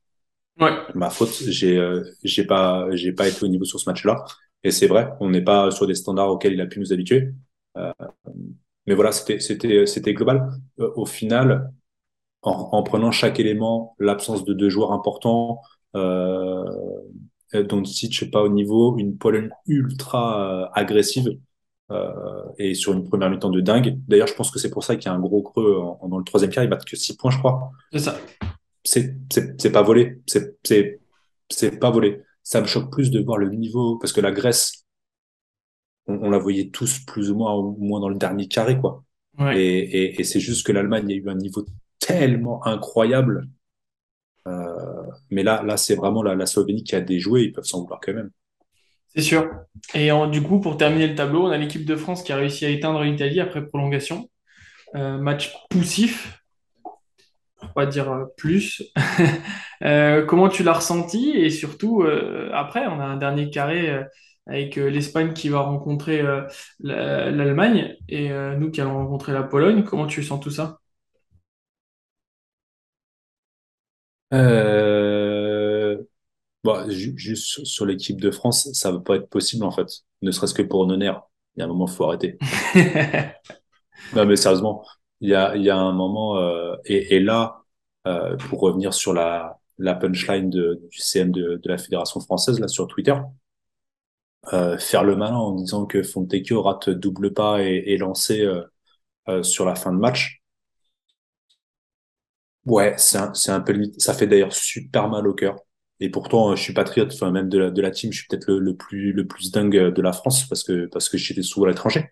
[0.59, 0.71] Ouais.
[0.95, 1.81] Ma faute, j'ai
[2.23, 4.25] j'ai pas j'ai pas été au niveau sur ce match-là.
[4.63, 7.33] Et c'est vrai, on n'est pas sur des standards auxquels il a pu nous habituer.
[7.77, 7.93] Euh,
[8.87, 10.51] mais voilà, c'était c'était c'était global.
[10.79, 11.71] Euh, au final,
[12.43, 15.61] en, en, prenant chaque élément, l'absence de deux joueurs importants,
[15.95, 16.65] euh,
[17.53, 21.37] dont Sitch pas au niveau, une Pologne ultra agressive.
[21.91, 23.99] Euh, et sur une première mi-temps de dingue.
[24.07, 26.17] D'ailleurs, je pense que c'est pour ça qu'il y a un gros creux en, dans
[26.17, 26.63] le troisième quart.
[26.63, 27.71] Ils battent que 6 points, je crois.
[27.91, 28.17] C'est ça.
[28.83, 30.21] C'est pas volé.
[30.25, 32.21] C'est pas volé.
[32.43, 34.85] Ça me choque plus de voir le niveau, parce que la Grèce,
[36.07, 39.03] on, on la voyait tous plus ou moins, au moins dans le dernier carré, quoi.
[39.37, 39.61] Ouais.
[39.61, 41.65] Et, et, et c'est juste que l'Allemagne a eu un niveau
[41.99, 43.47] tellement incroyable.
[44.47, 47.43] Euh, mais là, là c'est vraiment la, la Slovénie qui a déjoué.
[47.43, 48.31] Ils peuvent s'en vouloir quand même.
[49.15, 49.49] C'est sûr.
[49.93, 52.65] Et du coup, pour terminer le tableau, on a l'équipe de France qui a réussi
[52.65, 54.29] à éteindre l'Italie après prolongation.
[54.95, 56.43] Euh, match poussif,
[57.59, 58.83] pour pas dire euh, plus?
[59.83, 61.31] euh, comment tu l'as ressenti?
[61.35, 62.03] Et surtout,
[62.53, 64.03] après, on a un dernier carré
[64.47, 66.23] avec l'Espagne qui va rencontrer
[66.79, 69.83] l'Allemagne et nous qui allons rencontrer la Pologne.
[69.83, 70.79] Comment tu sens tout ça?
[76.63, 79.87] Bon, juste sur l'équipe de France, ça va pas être possible en fait.
[80.21, 81.13] Ne serait-ce que pour Noner.
[81.55, 82.37] Il y a un moment, il faut arrêter.
[84.15, 84.85] non, mais sérieusement,
[85.21, 87.63] il y a, il y a un moment, euh, et, et, là,
[88.07, 92.59] euh, pour revenir sur la, la punchline de, du CM de, de la Fédération française,
[92.59, 93.15] là, sur Twitter,
[94.79, 98.45] faire le malin en disant que Fontecchio rate double pas et, et lancé
[99.43, 100.41] sur la fin de match.
[102.65, 103.99] Ouais, c'est un, c'est un peu limite.
[104.01, 105.57] Ça fait d'ailleurs super mal au cœur.
[106.01, 108.47] Et pourtant, je suis patriote, enfin même de la, de la team, je suis peut-être
[108.47, 111.67] le, le, plus le plus dingue de la France parce que parce que j'étais souvent
[111.67, 112.09] à l'étranger.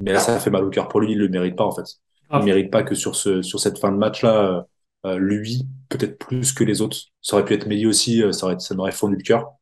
[0.00, 1.12] Mais là, ça fait mal au cœur pour lui.
[1.12, 1.84] Il le mérite pas en fait.
[2.32, 4.66] Il ne mérite pas que sur ce sur cette fin de match là,
[5.06, 6.96] euh, lui peut-être plus que les autres.
[7.20, 9.52] Ça aurait pu être Méli aussi, euh, ça aurait ça m'aurait fondu le cœur.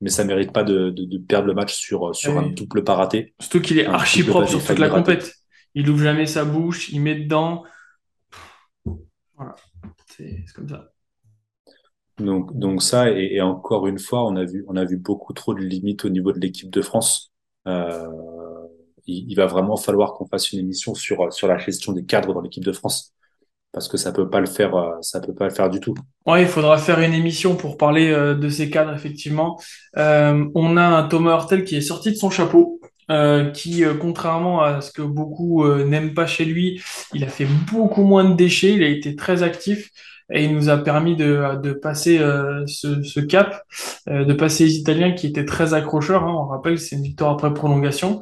[0.00, 2.94] Mais ça mérite pas de, de, de perdre le match sur sur un double pas
[2.94, 3.34] raté.
[3.40, 5.34] Surtout qu'il est archi propre sur toute la compète.
[5.74, 7.64] Il ouvre jamais sa bouche, il met dedans.
[9.34, 9.56] Voilà,
[10.06, 10.92] c'est comme ça.
[12.20, 15.60] Donc, ça, et, encore une fois, on a vu, on a vu beaucoup trop de
[15.60, 17.32] limites au niveau de l'équipe de France.
[17.66, 18.06] Euh,
[19.06, 22.40] il, va vraiment falloir qu'on fasse une émission sur, sur la gestion des cadres dans
[22.40, 23.12] l'équipe de France.
[23.72, 25.94] Parce que ça peut pas le faire, euh, ça peut pas le faire du tout.
[26.26, 29.60] Ouais, il faudra faire une émission pour parler euh, de ces cadres, effectivement.
[29.96, 32.80] On a un Thomas Hurtel qui est sorti de son chapeau.
[33.54, 36.80] Qui, contrairement à ce que beaucoup n'aiment pas chez lui,
[37.12, 39.90] il a fait beaucoup moins de déchets, il a été très actif
[40.32, 42.18] et il nous a permis de, de passer
[42.66, 43.64] ce, ce, cap,
[44.06, 46.24] de passer les Italiens qui étaient très accrocheurs.
[46.24, 46.34] Hein.
[46.34, 48.20] On rappelle, c'est une victoire après prolongation.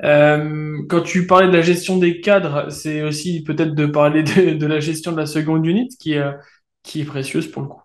[0.00, 4.66] quand tu parlais de la gestion des cadres, c'est aussi peut-être de parler de, de,
[4.66, 6.14] la gestion de la seconde unité qui,
[6.82, 7.82] qui est précieuse pour le coup.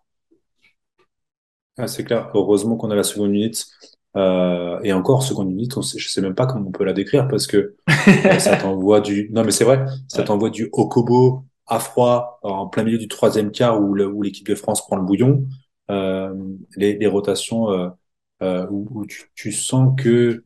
[1.78, 2.30] Ah, c'est clair.
[2.36, 3.64] Heureusement qu'on a la seconde unité.
[4.16, 6.94] Euh, et encore, seconde unité, on sait, je sais même pas comment on peut la
[6.94, 9.30] décrire parce que euh, ça t'envoie du.
[9.32, 13.52] Non, mais c'est vrai, ça t'envoie du Okobo à froid en plein milieu du troisième
[13.52, 15.46] quart où, l'équipe de France prend le bouillon.
[15.92, 16.34] Euh,
[16.78, 17.90] les, les, rotations euh,
[18.42, 20.44] euh où, où tu, tu, sens que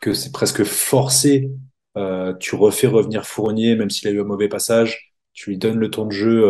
[0.00, 1.50] que c'est presque forcé.
[1.96, 5.14] Euh, tu refais revenir Fournier, même s'il a eu un mauvais passage.
[5.32, 6.44] Tu lui donnes le temps de jeu.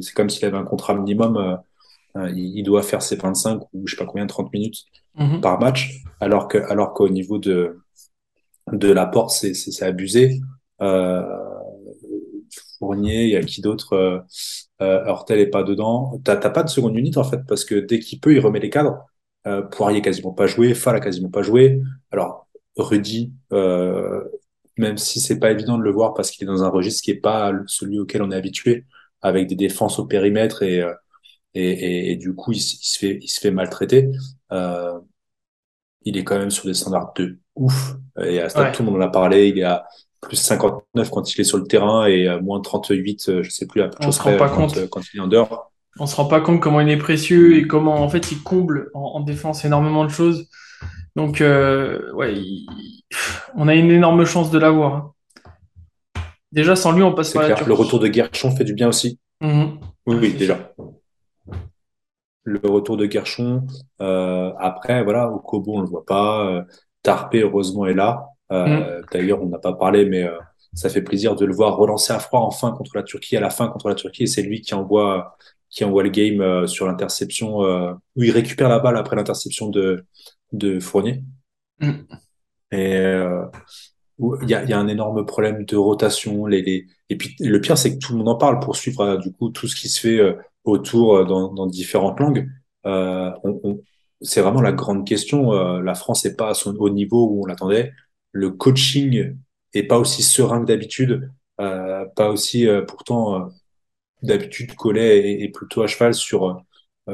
[0.00, 1.58] c'est comme s'il avait un contrat minimum.
[2.16, 4.86] il, il doit faire ses 25 ou je sais pas combien, 30 minutes
[5.18, 5.40] Mhm.
[5.40, 7.80] par match, alors que alors qu'au niveau de
[8.72, 10.40] de l'apport, c'est c'est abusé.
[10.80, 11.22] Euh,
[12.80, 14.18] Fournier, il y a qui d'autre euh,
[14.82, 16.20] euh, Hurtel est pas dedans.
[16.24, 18.70] T'as pas de seconde unité en fait parce que dès qu'il peut, il remet les
[18.70, 19.04] cadres.
[19.46, 21.80] Euh, Poirier quasiment pas joué, Fall a quasiment pas joué.
[22.10, 24.24] Alors Rudy, euh,
[24.76, 27.10] même si c'est pas évident de le voir parce qu'il est dans un registre qui
[27.12, 28.86] est pas celui auquel on est habitué,
[29.22, 30.92] avec des défenses au périmètre et euh,
[31.54, 34.10] et, et, et, du coup il, il, se fait il se fait maltraiter.
[34.52, 35.00] Euh,
[36.02, 37.94] il est quand même sur des standards de ouf.
[38.22, 39.48] Et à stade, tout le monde en a parlé.
[39.48, 39.58] Il
[40.20, 43.66] plus 59 quand il est sur le terrain et à moins 38, euh, je sais
[43.66, 44.76] plus, à peu On se rend pas quand, compte.
[44.76, 45.72] Euh, quand il est en dehors.
[45.98, 48.90] On se rend pas compte comment il est précieux et comment en fait il comble
[48.94, 50.48] en, en défense énormément de choses.
[51.16, 52.66] Donc euh, ouais, il...
[53.56, 54.94] on a une énorme chance de l'avoir.
[54.94, 55.12] Hein.
[56.52, 59.18] Déjà sans lui, on passe par la Le retour de Guerchon fait du bien aussi.
[59.40, 59.64] Mmh.
[60.06, 60.72] Oui, oui, déjà
[62.44, 63.66] le retour de Gershon.
[64.00, 66.46] Euh, après, voilà, au Kobo, on le voit pas.
[66.46, 66.62] Euh,
[67.02, 68.28] Tarpé, heureusement, est là.
[68.52, 69.04] Euh, mm.
[69.12, 70.36] D'ailleurs, on n'a pas parlé, mais euh,
[70.74, 73.50] ça fait plaisir de le voir relancer à froid enfin contre la Turquie, à la
[73.50, 74.24] fin contre la Turquie.
[74.24, 75.36] Et c'est lui qui envoie,
[75.68, 79.68] qui envoie le game euh, sur l'interception, euh, où il récupère la balle après l'interception
[79.68, 80.04] de,
[80.52, 81.22] de Fournier.
[81.80, 81.92] Mm.
[82.72, 82.94] Et
[84.42, 86.46] il y a, y a, un énorme problème de rotation.
[86.46, 86.86] Les, les...
[87.08, 89.48] Et puis le pire, c'est que tout le monde en parle pour suivre du coup
[89.48, 90.20] tout ce qui se fait
[90.64, 92.48] autour euh, dans, dans différentes langues.
[92.86, 93.80] Euh, on, on,
[94.20, 95.52] c'est vraiment la grande question.
[95.52, 97.92] Euh, la France n'est pas à son haut niveau où on l'attendait.
[98.32, 99.36] Le coaching
[99.74, 103.50] est pas aussi serein que d'habitude, euh, pas aussi euh, pourtant
[104.22, 106.62] d'habitude collé et, plutôt à cheval sur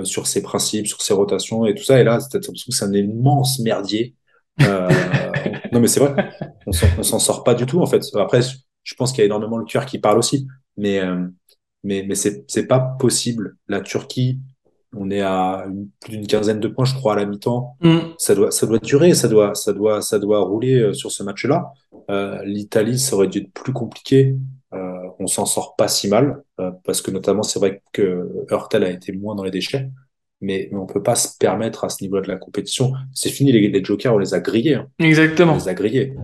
[0.03, 1.99] sur ses principes, sur ses rotations et tout ça.
[2.01, 4.15] Et là, c'est l'impression que c'est un immense merdier.
[4.61, 6.31] non, mais c'est vrai,
[6.67, 8.03] on s'en sort pas du tout en fait.
[8.15, 8.41] Après,
[8.83, 11.01] je pense qu'il y a énormément le cœur qui parle aussi, mais
[11.87, 13.57] mais, mais c'est pas possible.
[13.69, 14.41] La Turquie,
[14.99, 15.67] on est à
[16.01, 17.77] plus d'une quinzaine de points, je crois, à la mi-temps.
[17.81, 17.99] Mm.
[18.19, 21.23] Ça doit, ça doit durer, ça doit, ça doit, ça doit rouler euh, sur ce
[21.23, 21.73] match-là.
[22.11, 24.37] Euh, L'Italie, ça aurait dû être plus compliqué.
[24.75, 24.79] Euh,
[25.19, 28.91] on s'en sort pas si mal euh, parce que notamment, c'est vrai que Hurtel a
[28.91, 29.89] été moins dans les déchets.
[30.43, 32.93] Mais, mais on peut pas se permettre à ce niveau-là de la compétition.
[33.15, 34.75] C'est fini les, les jokers, on les a grillés.
[34.75, 34.87] Hein.
[34.99, 35.55] Exactement.
[35.55, 36.15] On les a grillés.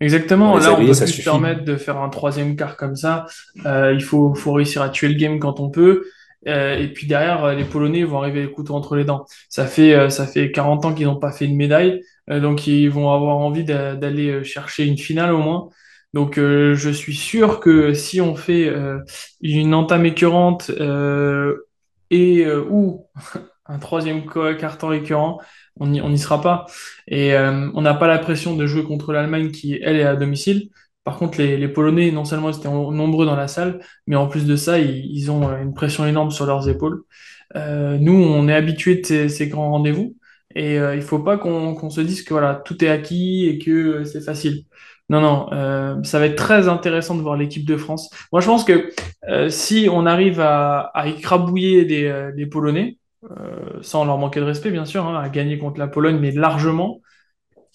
[0.00, 0.58] Exactement.
[0.58, 3.26] Là, on peut plus se permettre de faire un troisième quart comme ça.
[3.64, 6.06] Il faut, faut réussir à tuer le game quand on peut.
[6.48, 9.26] Euh, et puis derrière, euh, les Polonais vont arriver les couteaux entre les dents.
[9.48, 12.88] Ça fait, euh, ça fait 40 ans qu'ils n'ont pas fait une médaille, donc ils
[12.88, 15.68] vont avoir envie d'aller chercher une finale au moins.
[16.14, 18.72] Donc je suis sûr que si on fait
[19.40, 20.70] une entame écœurante
[22.10, 23.06] et ou
[23.66, 24.24] un troisième
[24.58, 25.40] carton écœurant,
[25.80, 26.66] on n'y sera pas.
[27.08, 30.70] Et on n'a pas la pression de jouer contre l'Allemagne qui, elle, est à domicile.
[31.04, 34.46] Par contre, les, Polonais, non seulement ils étaient nombreux dans la salle, mais en plus
[34.46, 37.02] de ça, ils, ont une pression énorme sur leurs épaules.
[37.56, 40.16] Euh, nous, on est habitués de ces, grands rendez-vous.
[40.54, 43.70] Et euh, il faut pas qu'on se dise que voilà, tout est acquis et que
[43.70, 44.64] euh, c'est facile.
[45.08, 48.10] Non, non, euh, ça va être très intéressant de voir l'équipe de France.
[48.32, 48.90] Moi, je pense que
[49.50, 52.98] si on arrive à, écrabouiller des, Polonais,
[53.82, 57.00] sans leur manquer de respect, bien sûr, hein, à gagner contre la Pologne, mais largement,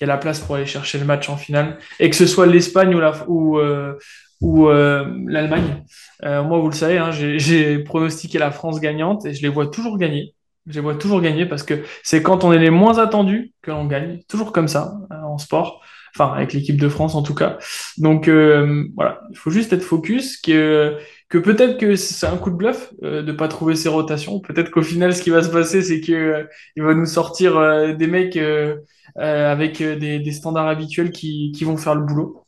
[0.02, 1.78] y a la place pour aller chercher le match en finale.
[2.00, 3.98] Et que ce soit l'Espagne ou la, ou, euh,
[4.42, 5.84] ou euh, l'Allemagne.
[6.24, 9.50] Euh, moi, vous le savez, hein, j'ai j'ai pronostiqué la France gagnante et je les
[9.50, 10.34] vois toujours gagner.
[10.68, 13.72] Je les vois toujours gagner parce que c'est quand on est les moins attendus que
[13.72, 14.20] l'on gagne.
[14.28, 15.82] Toujours comme ça euh, en sport.
[16.16, 17.58] Enfin, avec l'équipe de France en tout cas.
[17.98, 20.38] Donc euh, voilà, il faut juste être focus.
[20.38, 20.98] Que,
[21.30, 24.40] que peut-être que c'est un coup de bluff euh, de pas trouver ses rotations.
[24.40, 26.44] Peut-être qu'au final, ce qui va se passer, c'est que euh,
[26.76, 28.78] il va nous sortir euh, des mecs euh,
[29.20, 32.44] euh, avec des, des standards habituels qui, qui vont faire le boulot.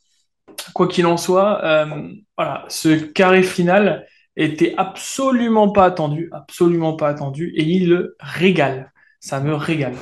[0.73, 1.85] Quoi qu'il en soit, euh,
[2.37, 8.91] voilà, ce carré final était absolument pas attendu, absolument pas attendu, et il le régale.
[9.19, 9.95] Ça me régale.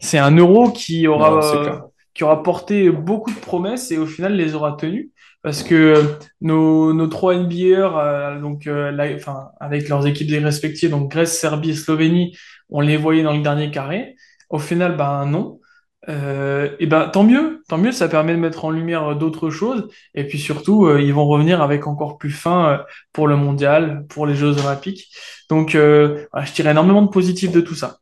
[0.00, 4.54] C'est un euro qui aura, qui aura porté beaucoup de promesses et au final les
[4.54, 5.11] aura tenues.
[5.42, 6.02] Parce que euh,
[6.40, 11.74] nos, nos trois NBAers, euh, donc, euh, enfin, avec leurs équipes respectives, donc Grèce, Serbie
[11.74, 12.36] Slovénie,
[12.70, 14.16] on les voyait dans le dernier carré.
[14.50, 15.60] Au final, ben non.
[16.08, 19.88] Euh, et ben tant mieux, tant mieux, ça permet de mettre en lumière d'autres choses.
[20.14, 22.78] Et puis surtout, euh, ils vont revenir avec encore plus fin euh,
[23.12, 25.14] pour le mondial, pour les Jeux Olympiques.
[25.48, 27.98] Donc, euh, je tire énormément de positifs de tout ça.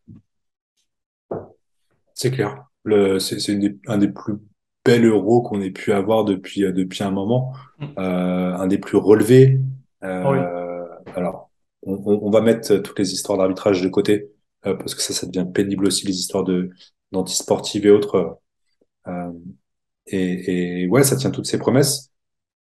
[2.14, 2.64] C'est clair.
[3.18, 3.38] C'est,
[3.86, 4.34] un des plus
[4.84, 7.52] bels euros qu'on ait pu avoir depuis, euh, depuis un moment.
[7.78, 7.84] Mm.
[7.98, 9.60] Euh, un des plus relevés.
[10.02, 10.08] Oui.
[10.08, 11.50] Euh, alors,
[11.82, 14.30] on, va mettre toutes les histoires d'arbitrage de côté,
[14.66, 16.70] euh, parce que ça, ça devient pénible aussi, les histoires de,
[17.12, 18.38] d'antisportives et autres.
[19.06, 19.32] Euh,
[20.06, 22.10] et, et ouais, ça tient toutes ses promesses.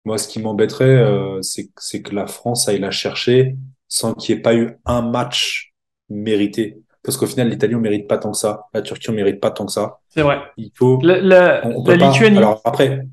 [0.06, 3.56] Moi, ce qui m'embêterait, euh, c'est, c'est que la France aille la chercher
[3.88, 5.74] sans qu'il n'y ait pas eu un match
[6.10, 6.82] mérité.
[7.04, 8.68] Parce qu'au final, l'Italie, on mérite pas tant que ça.
[8.74, 10.00] La Turquie, on mérite pas tant que ça.
[10.10, 10.40] C'est vrai.
[10.58, 11.96] Il faut, La, la, on, on la.
[11.96, 13.08] Lituanie, Alors après,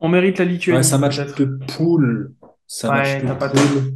[0.00, 2.34] on mérite la ouais, c'est Lituanie un match de poule.
[2.66, 3.94] C'est un match de pas poule.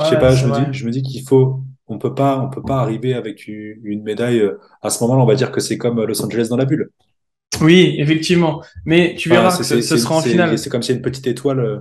[0.00, 2.50] Je sais pas, je me dis, je me dis qu'il faut, on peut pas, on
[2.50, 4.40] peut pas arriver avec une, une médaille.
[4.40, 6.90] euh, À ce moment-là, on va dire que c'est comme Los Angeles dans la bulle.
[7.60, 8.62] Oui, effectivement.
[8.84, 10.56] Mais tu verras que ce, sera en finale.
[10.58, 11.80] c'est comme s'il y a une petite étoile.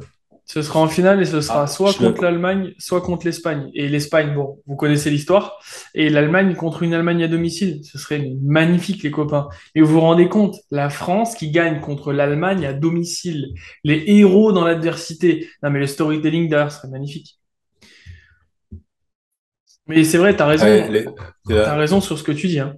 [0.49, 3.69] Ce sera en finale et ce sera Ah, soit contre l'Allemagne, soit contre l'Espagne.
[3.73, 5.59] Et l'Espagne, bon, vous connaissez l'histoire.
[5.93, 7.81] Et l'Allemagne contre une Allemagne à domicile.
[7.83, 9.49] Ce serait magnifique, les copains.
[9.75, 13.53] Et vous vous rendez compte, la France qui gagne contre l'Allemagne à domicile.
[13.83, 15.49] Les héros dans l'adversité.
[15.63, 17.37] Non, mais le storytelling derrière serait magnifique.
[19.87, 20.89] Mais c'est vrai, t'as Ouais, raison.
[20.89, 21.05] les-
[21.61, 22.75] T'as euh, raison sur ce que tu dis, hein.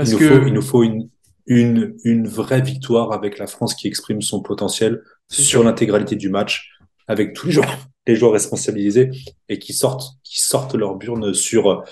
[0.00, 1.08] il Parce faut, il que, nous faut une,
[1.46, 6.70] une, une vraie victoire avec la France qui exprime son potentiel sur l'intégralité du match,
[7.08, 9.10] avec tous les joueurs, les joueurs responsabilisés
[9.48, 11.84] et qui sortent, qui sortent leur burne sur,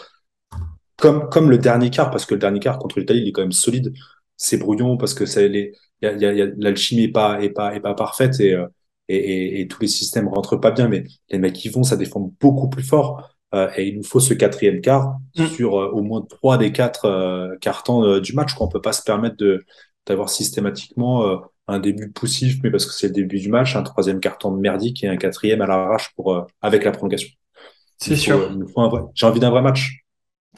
[0.96, 3.42] comme, comme le dernier quart, parce que le dernier quart contre l'Italie, il est quand
[3.42, 3.92] même solide.
[4.36, 7.42] C'est brouillon parce que ça, les, y a, y a, y a- l'alchimie est pas,
[7.42, 8.66] est pas, est pas parfaite et, euh,
[9.08, 11.96] et, et, et tous les systèmes rentrent pas bien, mais les mecs qui vont, ça
[11.96, 13.33] défend beaucoup plus fort.
[13.54, 15.46] Euh, et il nous faut ce quatrième quart Mm.
[15.46, 18.54] sur euh, au moins trois des quatre euh, cartons du match.
[18.54, 18.66] Quoi.
[18.66, 19.64] On peut pas se permettre de
[20.06, 24.20] d'avoir systématiquement un début poussif, mais parce que c'est le début du match, un troisième
[24.20, 27.30] carton merdique et un quatrième à l'arrache pour avec la prolongation.
[27.96, 28.36] C'est sûr.
[28.76, 29.00] vrai.
[29.14, 30.04] J'ai envie d'un vrai match.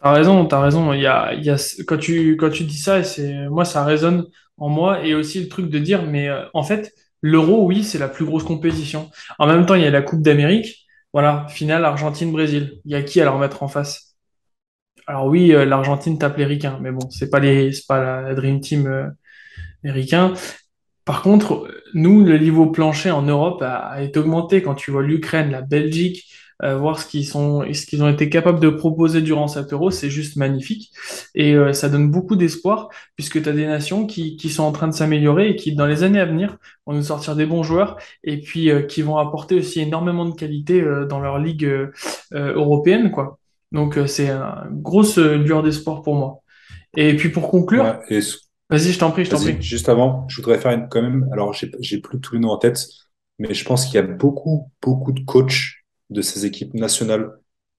[0.02, 0.92] T'as raison, t'as raison.
[0.92, 1.56] Il y a, il y a,
[1.86, 4.26] quand tu, quand tu dis ça, c'est, moi, ça résonne
[4.58, 7.98] en moi et aussi le truc de dire, mais euh, en fait, l'Euro, oui, c'est
[7.98, 9.10] la plus grosse compétition.
[9.38, 10.85] En même temps, il y a la Coupe d'Amérique.
[11.16, 12.78] Voilà, finale Argentine-Brésil.
[12.84, 14.18] Il y a qui à leur mettre en face?
[15.06, 18.60] Alors oui, euh, l'Argentine tape les Ricains, mais bon, c'est pas les, pas la, Dream
[18.60, 20.34] Team euh.
[21.06, 25.50] Par contre, nous, le niveau plancher en Europe a, été augmenté quand tu vois l'Ukraine,
[25.50, 26.30] la Belgique,
[26.62, 29.90] euh, voir ce qu'ils sont, ce qu'ils ont été capables de proposer durant cet Euro,
[29.90, 30.90] c'est juste magnifique.
[31.34, 34.72] Et euh, ça donne beaucoup d'espoir, puisque tu as des nations qui, qui sont en
[34.72, 37.62] train de s'améliorer et qui, dans les années à venir, vont nous sortir des bons
[37.62, 41.64] joueurs et puis euh, qui vont apporter aussi énormément de qualité euh, dans leur ligue
[41.64, 41.88] euh,
[42.34, 43.38] euh, européenne, quoi.
[43.72, 46.40] Donc euh, c'est une grosse lueur d'espoir pour moi.
[46.96, 48.38] Et puis pour conclure, Ouais, et ce-
[48.70, 49.58] vas-y, je t'en prie, je t'en prie.
[49.60, 52.50] juste avant, je voudrais faire une, quand même, alors j'ai j'ai plus tous les noms
[52.50, 52.78] en tête,
[53.38, 55.75] mais je pense qu'il y a beaucoup, beaucoup de coachs
[56.10, 57.30] de ces équipes nationales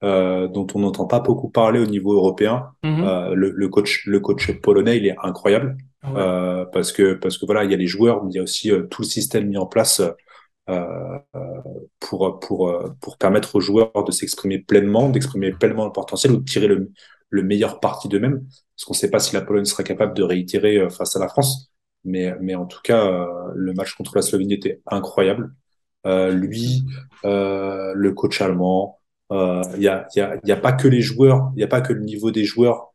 [0.04, 2.70] euh, dont on n'entend pas beaucoup parler au niveau européen.
[2.82, 3.04] Mhm.
[3.04, 7.38] Euh, le, le coach, le coach polonais, il est incroyable Ouais, euh, parce que parce
[7.38, 9.06] que voilà, il y a les joueurs, mais il y a aussi euh, tout le
[9.08, 10.00] système mis en place
[10.70, 11.18] euh,
[12.00, 16.36] pour pour euh, pour permettre aux joueurs de s'exprimer pleinement, d'exprimer pleinement le potentiel ou
[16.38, 16.90] de tirer le
[17.30, 18.40] le meilleur parti d'eux-mêmes.
[18.74, 21.18] Parce qu'on ne sait pas si la Pologne sera capable de réitérer euh, face à
[21.18, 21.70] la France.
[22.04, 25.52] Mais, mais en tout cas, euh, le match contre la Slovénie était incroyable.
[26.06, 26.84] Euh, lui,
[27.24, 31.50] euh, le coach allemand, Il n'y a, y a, y a pas que les joueurs,
[31.54, 32.94] il n'y a pas que le niveau des joueurs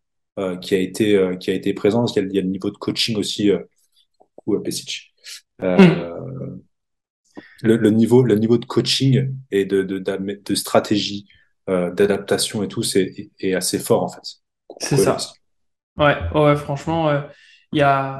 [0.61, 2.05] qui a été qui a été présent.
[2.07, 3.51] Il y a, y a, le niveau de coaching aussi.
[4.35, 5.13] coucou à Pesic.
[5.61, 5.75] Mm.
[7.63, 11.27] Le, le, niveau le niveau de coaching et de de, de stratégie
[11.67, 14.41] d'adaptation et tout c'est est assez fort en fait.
[14.79, 15.17] C'est ça.
[15.97, 17.11] Ouais, ouais, franchement,
[17.71, 18.19] il y a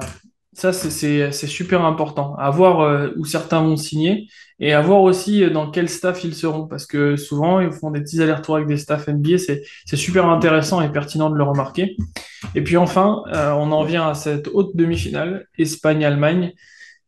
[0.54, 2.36] ça, c'est super important.
[2.36, 4.28] À voir euh, où certains vont signer
[4.60, 6.68] et à voir aussi euh, dans quel staff ils seront.
[6.68, 9.38] Parce que souvent, ils font des petits allers-retours avec des staffs NBA.
[9.38, 11.97] C'est super intéressant et pertinent de le remarquer.
[12.56, 16.54] Et puis enfin, euh, on en vient à cette haute demi-finale, Espagne-Allemagne.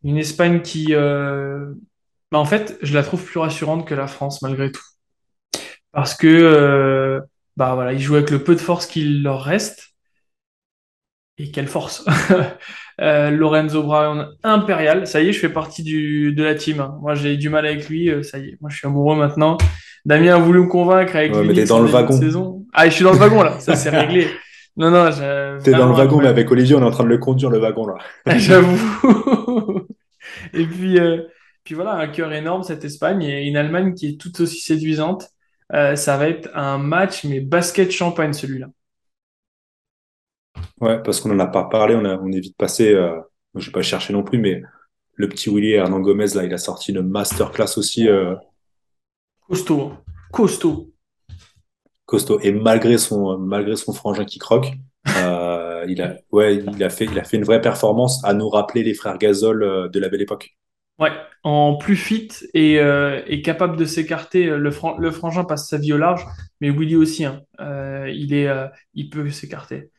[0.03, 4.71] Une Espagne qui, bah, en fait, je la trouve plus rassurante que la France malgré
[4.71, 4.83] tout.
[5.91, 7.21] Parce que,
[7.57, 9.94] bah voilà, ils jouent avec le peu de force qu'il leur reste.
[11.37, 12.05] Et quelle force
[13.01, 15.05] Euh, Lorenzo Brown impérial.
[15.05, 16.87] Ça y est, je fais partie du, de la team.
[17.01, 18.09] Moi, j'ai du mal avec lui.
[18.09, 19.57] Euh, ça y est, moi, je suis amoureux maintenant.
[20.05, 22.17] Damien a voulu me convaincre avec ouais, mais dans le wagon.
[22.17, 22.65] Saison.
[22.73, 23.59] Ah, je suis dans le wagon là.
[23.59, 24.27] Ça, c'est réglé.
[24.77, 25.09] Non, non,
[25.63, 27.59] T'es dans le wagon, mais avec Olivier, on est en train de le conduire le
[27.59, 27.95] wagon là.
[28.37, 28.79] J'avoue.
[30.53, 31.23] et puis, euh,
[31.63, 35.27] puis voilà, un cœur énorme cette Espagne et une Allemagne qui est tout aussi séduisante.
[35.71, 38.67] ça va être un match, mais basket champagne celui-là.
[40.81, 43.19] Ouais, parce qu'on n'en a pas parlé, on, a, on est vite passé, euh,
[43.55, 44.61] je vais pas chercher non plus, mais
[45.13, 48.07] le petit Willy Hernan Gomez, là, il a sorti une masterclass aussi.
[48.07, 48.35] Euh,
[49.47, 49.93] costaud,
[50.31, 50.91] costaud.
[52.05, 52.39] Costaud.
[52.41, 54.73] Et malgré son, malgré son frangin qui croque,
[55.17, 58.49] euh, il, a, ouais, il, a fait, il a fait une vraie performance à nous
[58.49, 60.55] rappeler les frères Gasol euh, de la belle époque.
[60.99, 61.11] Ouais,
[61.43, 64.45] en plus fit et, euh, et capable de s'écarter.
[64.45, 66.25] Le, le frangin passe sa vie au large,
[66.61, 67.25] mais Willy aussi.
[67.25, 67.41] Hein.
[68.07, 68.49] il, est,
[68.93, 69.91] il peut s'écarter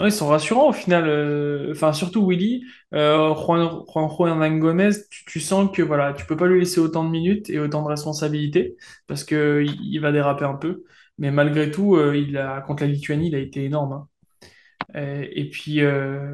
[0.00, 1.04] ils sont rassurants au final.
[1.06, 2.64] Euh, enfin, surtout Willy,
[2.94, 4.90] euh, Juan, Juan, Gomez,
[5.26, 7.88] tu, sens que voilà, tu peux pas lui laisser autant de minutes et autant de
[7.88, 8.76] responsabilités
[9.06, 10.84] parce que il, va déraper un peu.
[11.18, 13.92] Mais malgré tout, euh, il a, contre la Lituanie, il a été énorme.
[13.92, 14.08] Hein.
[14.96, 15.80] Et, puis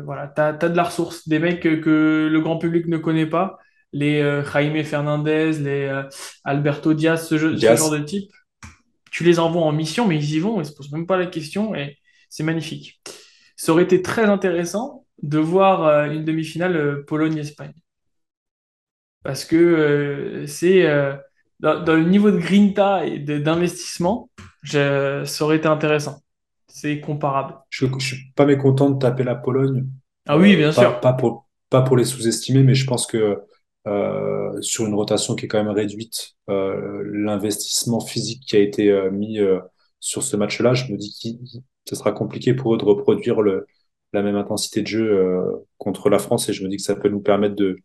[0.04, 3.58] voilà, tu as, de la ressource, des mecs que, le grand public ne connaît pas,
[3.92, 4.20] les
[4.52, 6.02] Jaime Fernandez, les
[6.44, 8.30] Alberto Diaz, ce, ce, genre de type.
[9.10, 11.26] Tu les envoies en mission, mais ils y vont, ils se posent même pas la
[11.26, 11.96] question et
[12.28, 12.99] c'est magnifique
[13.60, 17.74] ça aurait été très intéressant de voir euh, une demi-finale euh, Pologne-Espagne.
[19.22, 20.88] Parce que euh, c'est
[21.60, 24.30] dans, le niveau de grinta et d'investissement,
[24.64, 26.22] ça aurait été intéressant.
[26.68, 27.58] C'est comparable.
[27.68, 29.86] Je ne suis pas mécontent de taper la Pologne.
[30.26, 30.98] Ah oui, bien sûr.
[31.00, 33.42] Pas pour, pas pour les sous-estimer, mais je pense que
[34.62, 39.38] sur une rotation qui est quand même réduite, l'investissement physique qui a été mis
[39.98, 41.36] sur ce match-là, je me dis qu'il
[41.84, 43.66] ce sera compliqué pour eux de reproduire le,
[44.12, 46.96] la même intensité de jeu euh, contre la France et je me dis que ça
[46.96, 47.76] peut nous permettre de,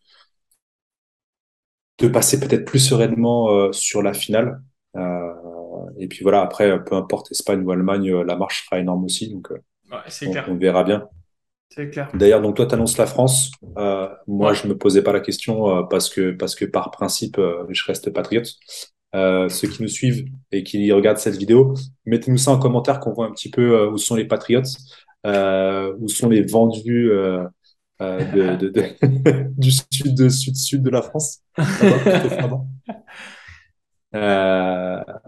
[2.00, 4.62] de passer peut-être plus sereinement euh, sur la finale.
[4.96, 5.34] Euh,
[5.98, 9.32] et puis voilà, après, peu importe Espagne ou Allemagne, la marche sera énorme aussi.
[9.32, 9.50] Donc,
[9.92, 11.08] on, verra bien.
[11.70, 12.10] C'est clair.
[12.14, 13.52] D'ailleurs, donc toi, tu annonces la France.
[14.28, 17.40] moi, je me posais pas la question parce, que, parce que par principe,
[17.70, 18.48] je reste patriote.
[19.16, 21.74] Euh, ceux qui nous suivent et qui regardent cette vidéo,
[22.06, 24.64] mettez-nous ça en commentaire qu'on voit un petit peu euh, où sont les Patriots,
[25.26, 27.10] euh, où sont les vendus
[28.02, 31.40] du sud de sud sud de la France.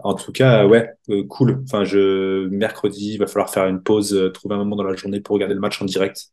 [0.04, 0.92] en tout cas, ouais,
[1.28, 1.62] cool.
[1.64, 5.20] Enfin, je mercredi, il va falloir faire une pause, trouver un moment dans la journée
[5.20, 6.28] pour regarder le match en direct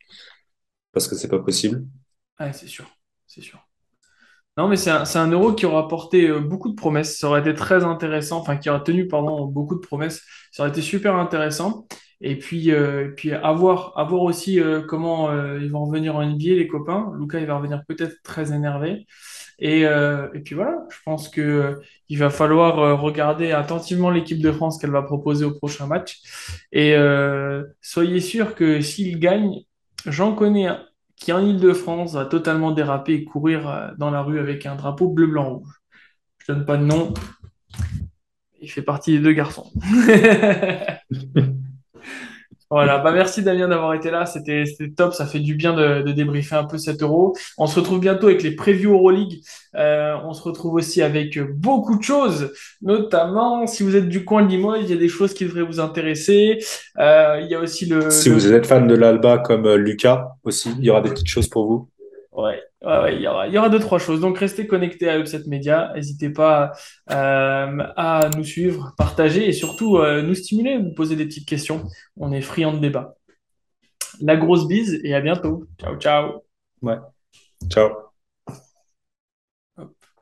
[0.91, 1.85] parce que c'est pas possible.
[2.39, 2.85] Ouais, c'est sûr,
[3.27, 3.64] c'est sûr.
[4.57, 7.17] Non, mais c'est un, euro qui aura porté euh, beaucoup de promesses.
[7.19, 10.23] Ça aurait été très intéressant, enfin, qui aura tenu, pardon, beaucoup de promesses.
[10.51, 11.87] Ça aurait été super intéressant.
[12.21, 16.23] Et puis, euh, puis à voir, à voir aussi euh, comment ils vont revenir en
[16.23, 17.11] NBA, les copains.
[17.19, 19.05] Lucas, il va revenir peut-être très énervé.
[19.59, 21.79] Et, et puis voilà, je pense que
[22.09, 26.19] il va falloir regarder attentivement l'équipe de France qu'elle va proposer au prochain match.
[26.73, 26.95] Et
[27.81, 29.61] soyez sûr que s'il gagne,
[30.05, 30.85] j'en connais un
[31.25, 35.09] qui en Ile-de-France va totalement déraper et courir euh, dans la rue avec un drapeau
[35.09, 35.81] bleu, blanc, rouge.
[36.37, 37.15] Je donne pas de nom.
[38.61, 39.71] Il fait partie des deux garçons.
[42.71, 44.63] Voilà, bah merci Damien d'avoir été là, c'était
[44.97, 47.35] top, ça fait du bien de, de, débriefer un peu cet euro.
[47.59, 49.39] On se retrouve bientôt avec les previews Euroleague,
[49.75, 54.43] euh, on se retrouve aussi avec beaucoup de choses, notamment si vous êtes du coin
[54.43, 56.57] de Limoges, il y a des choses qui devraient vous intéresser.
[56.97, 58.09] Euh, il y a aussi le...
[58.09, 61.27] Si vous êtes fan de l'Alba comme euh, Lucas aussi, il y aura des petites
[61.27, 61.89] choses pour vous.
[62.31, 64.21] Ouais, il, y aura, deux, trois choses.
[64.21, 65.91] Donc, restez connectés à Upset Media.
[65.95, 66.71] N'hésitez pas
[67.11, 71.83] euh, à nous suivre, partager et surtout euh, nous stimuler, nous poser des petites questions.
[72.17, 73.15] On est friand de débat.
[74.21, 75.65] La grosse bise et à bientôt.
[75.79, 76.43] Ciao, ciao.
[76.81, 76.97] Ouais.
[77.69, 78.04] Ciao.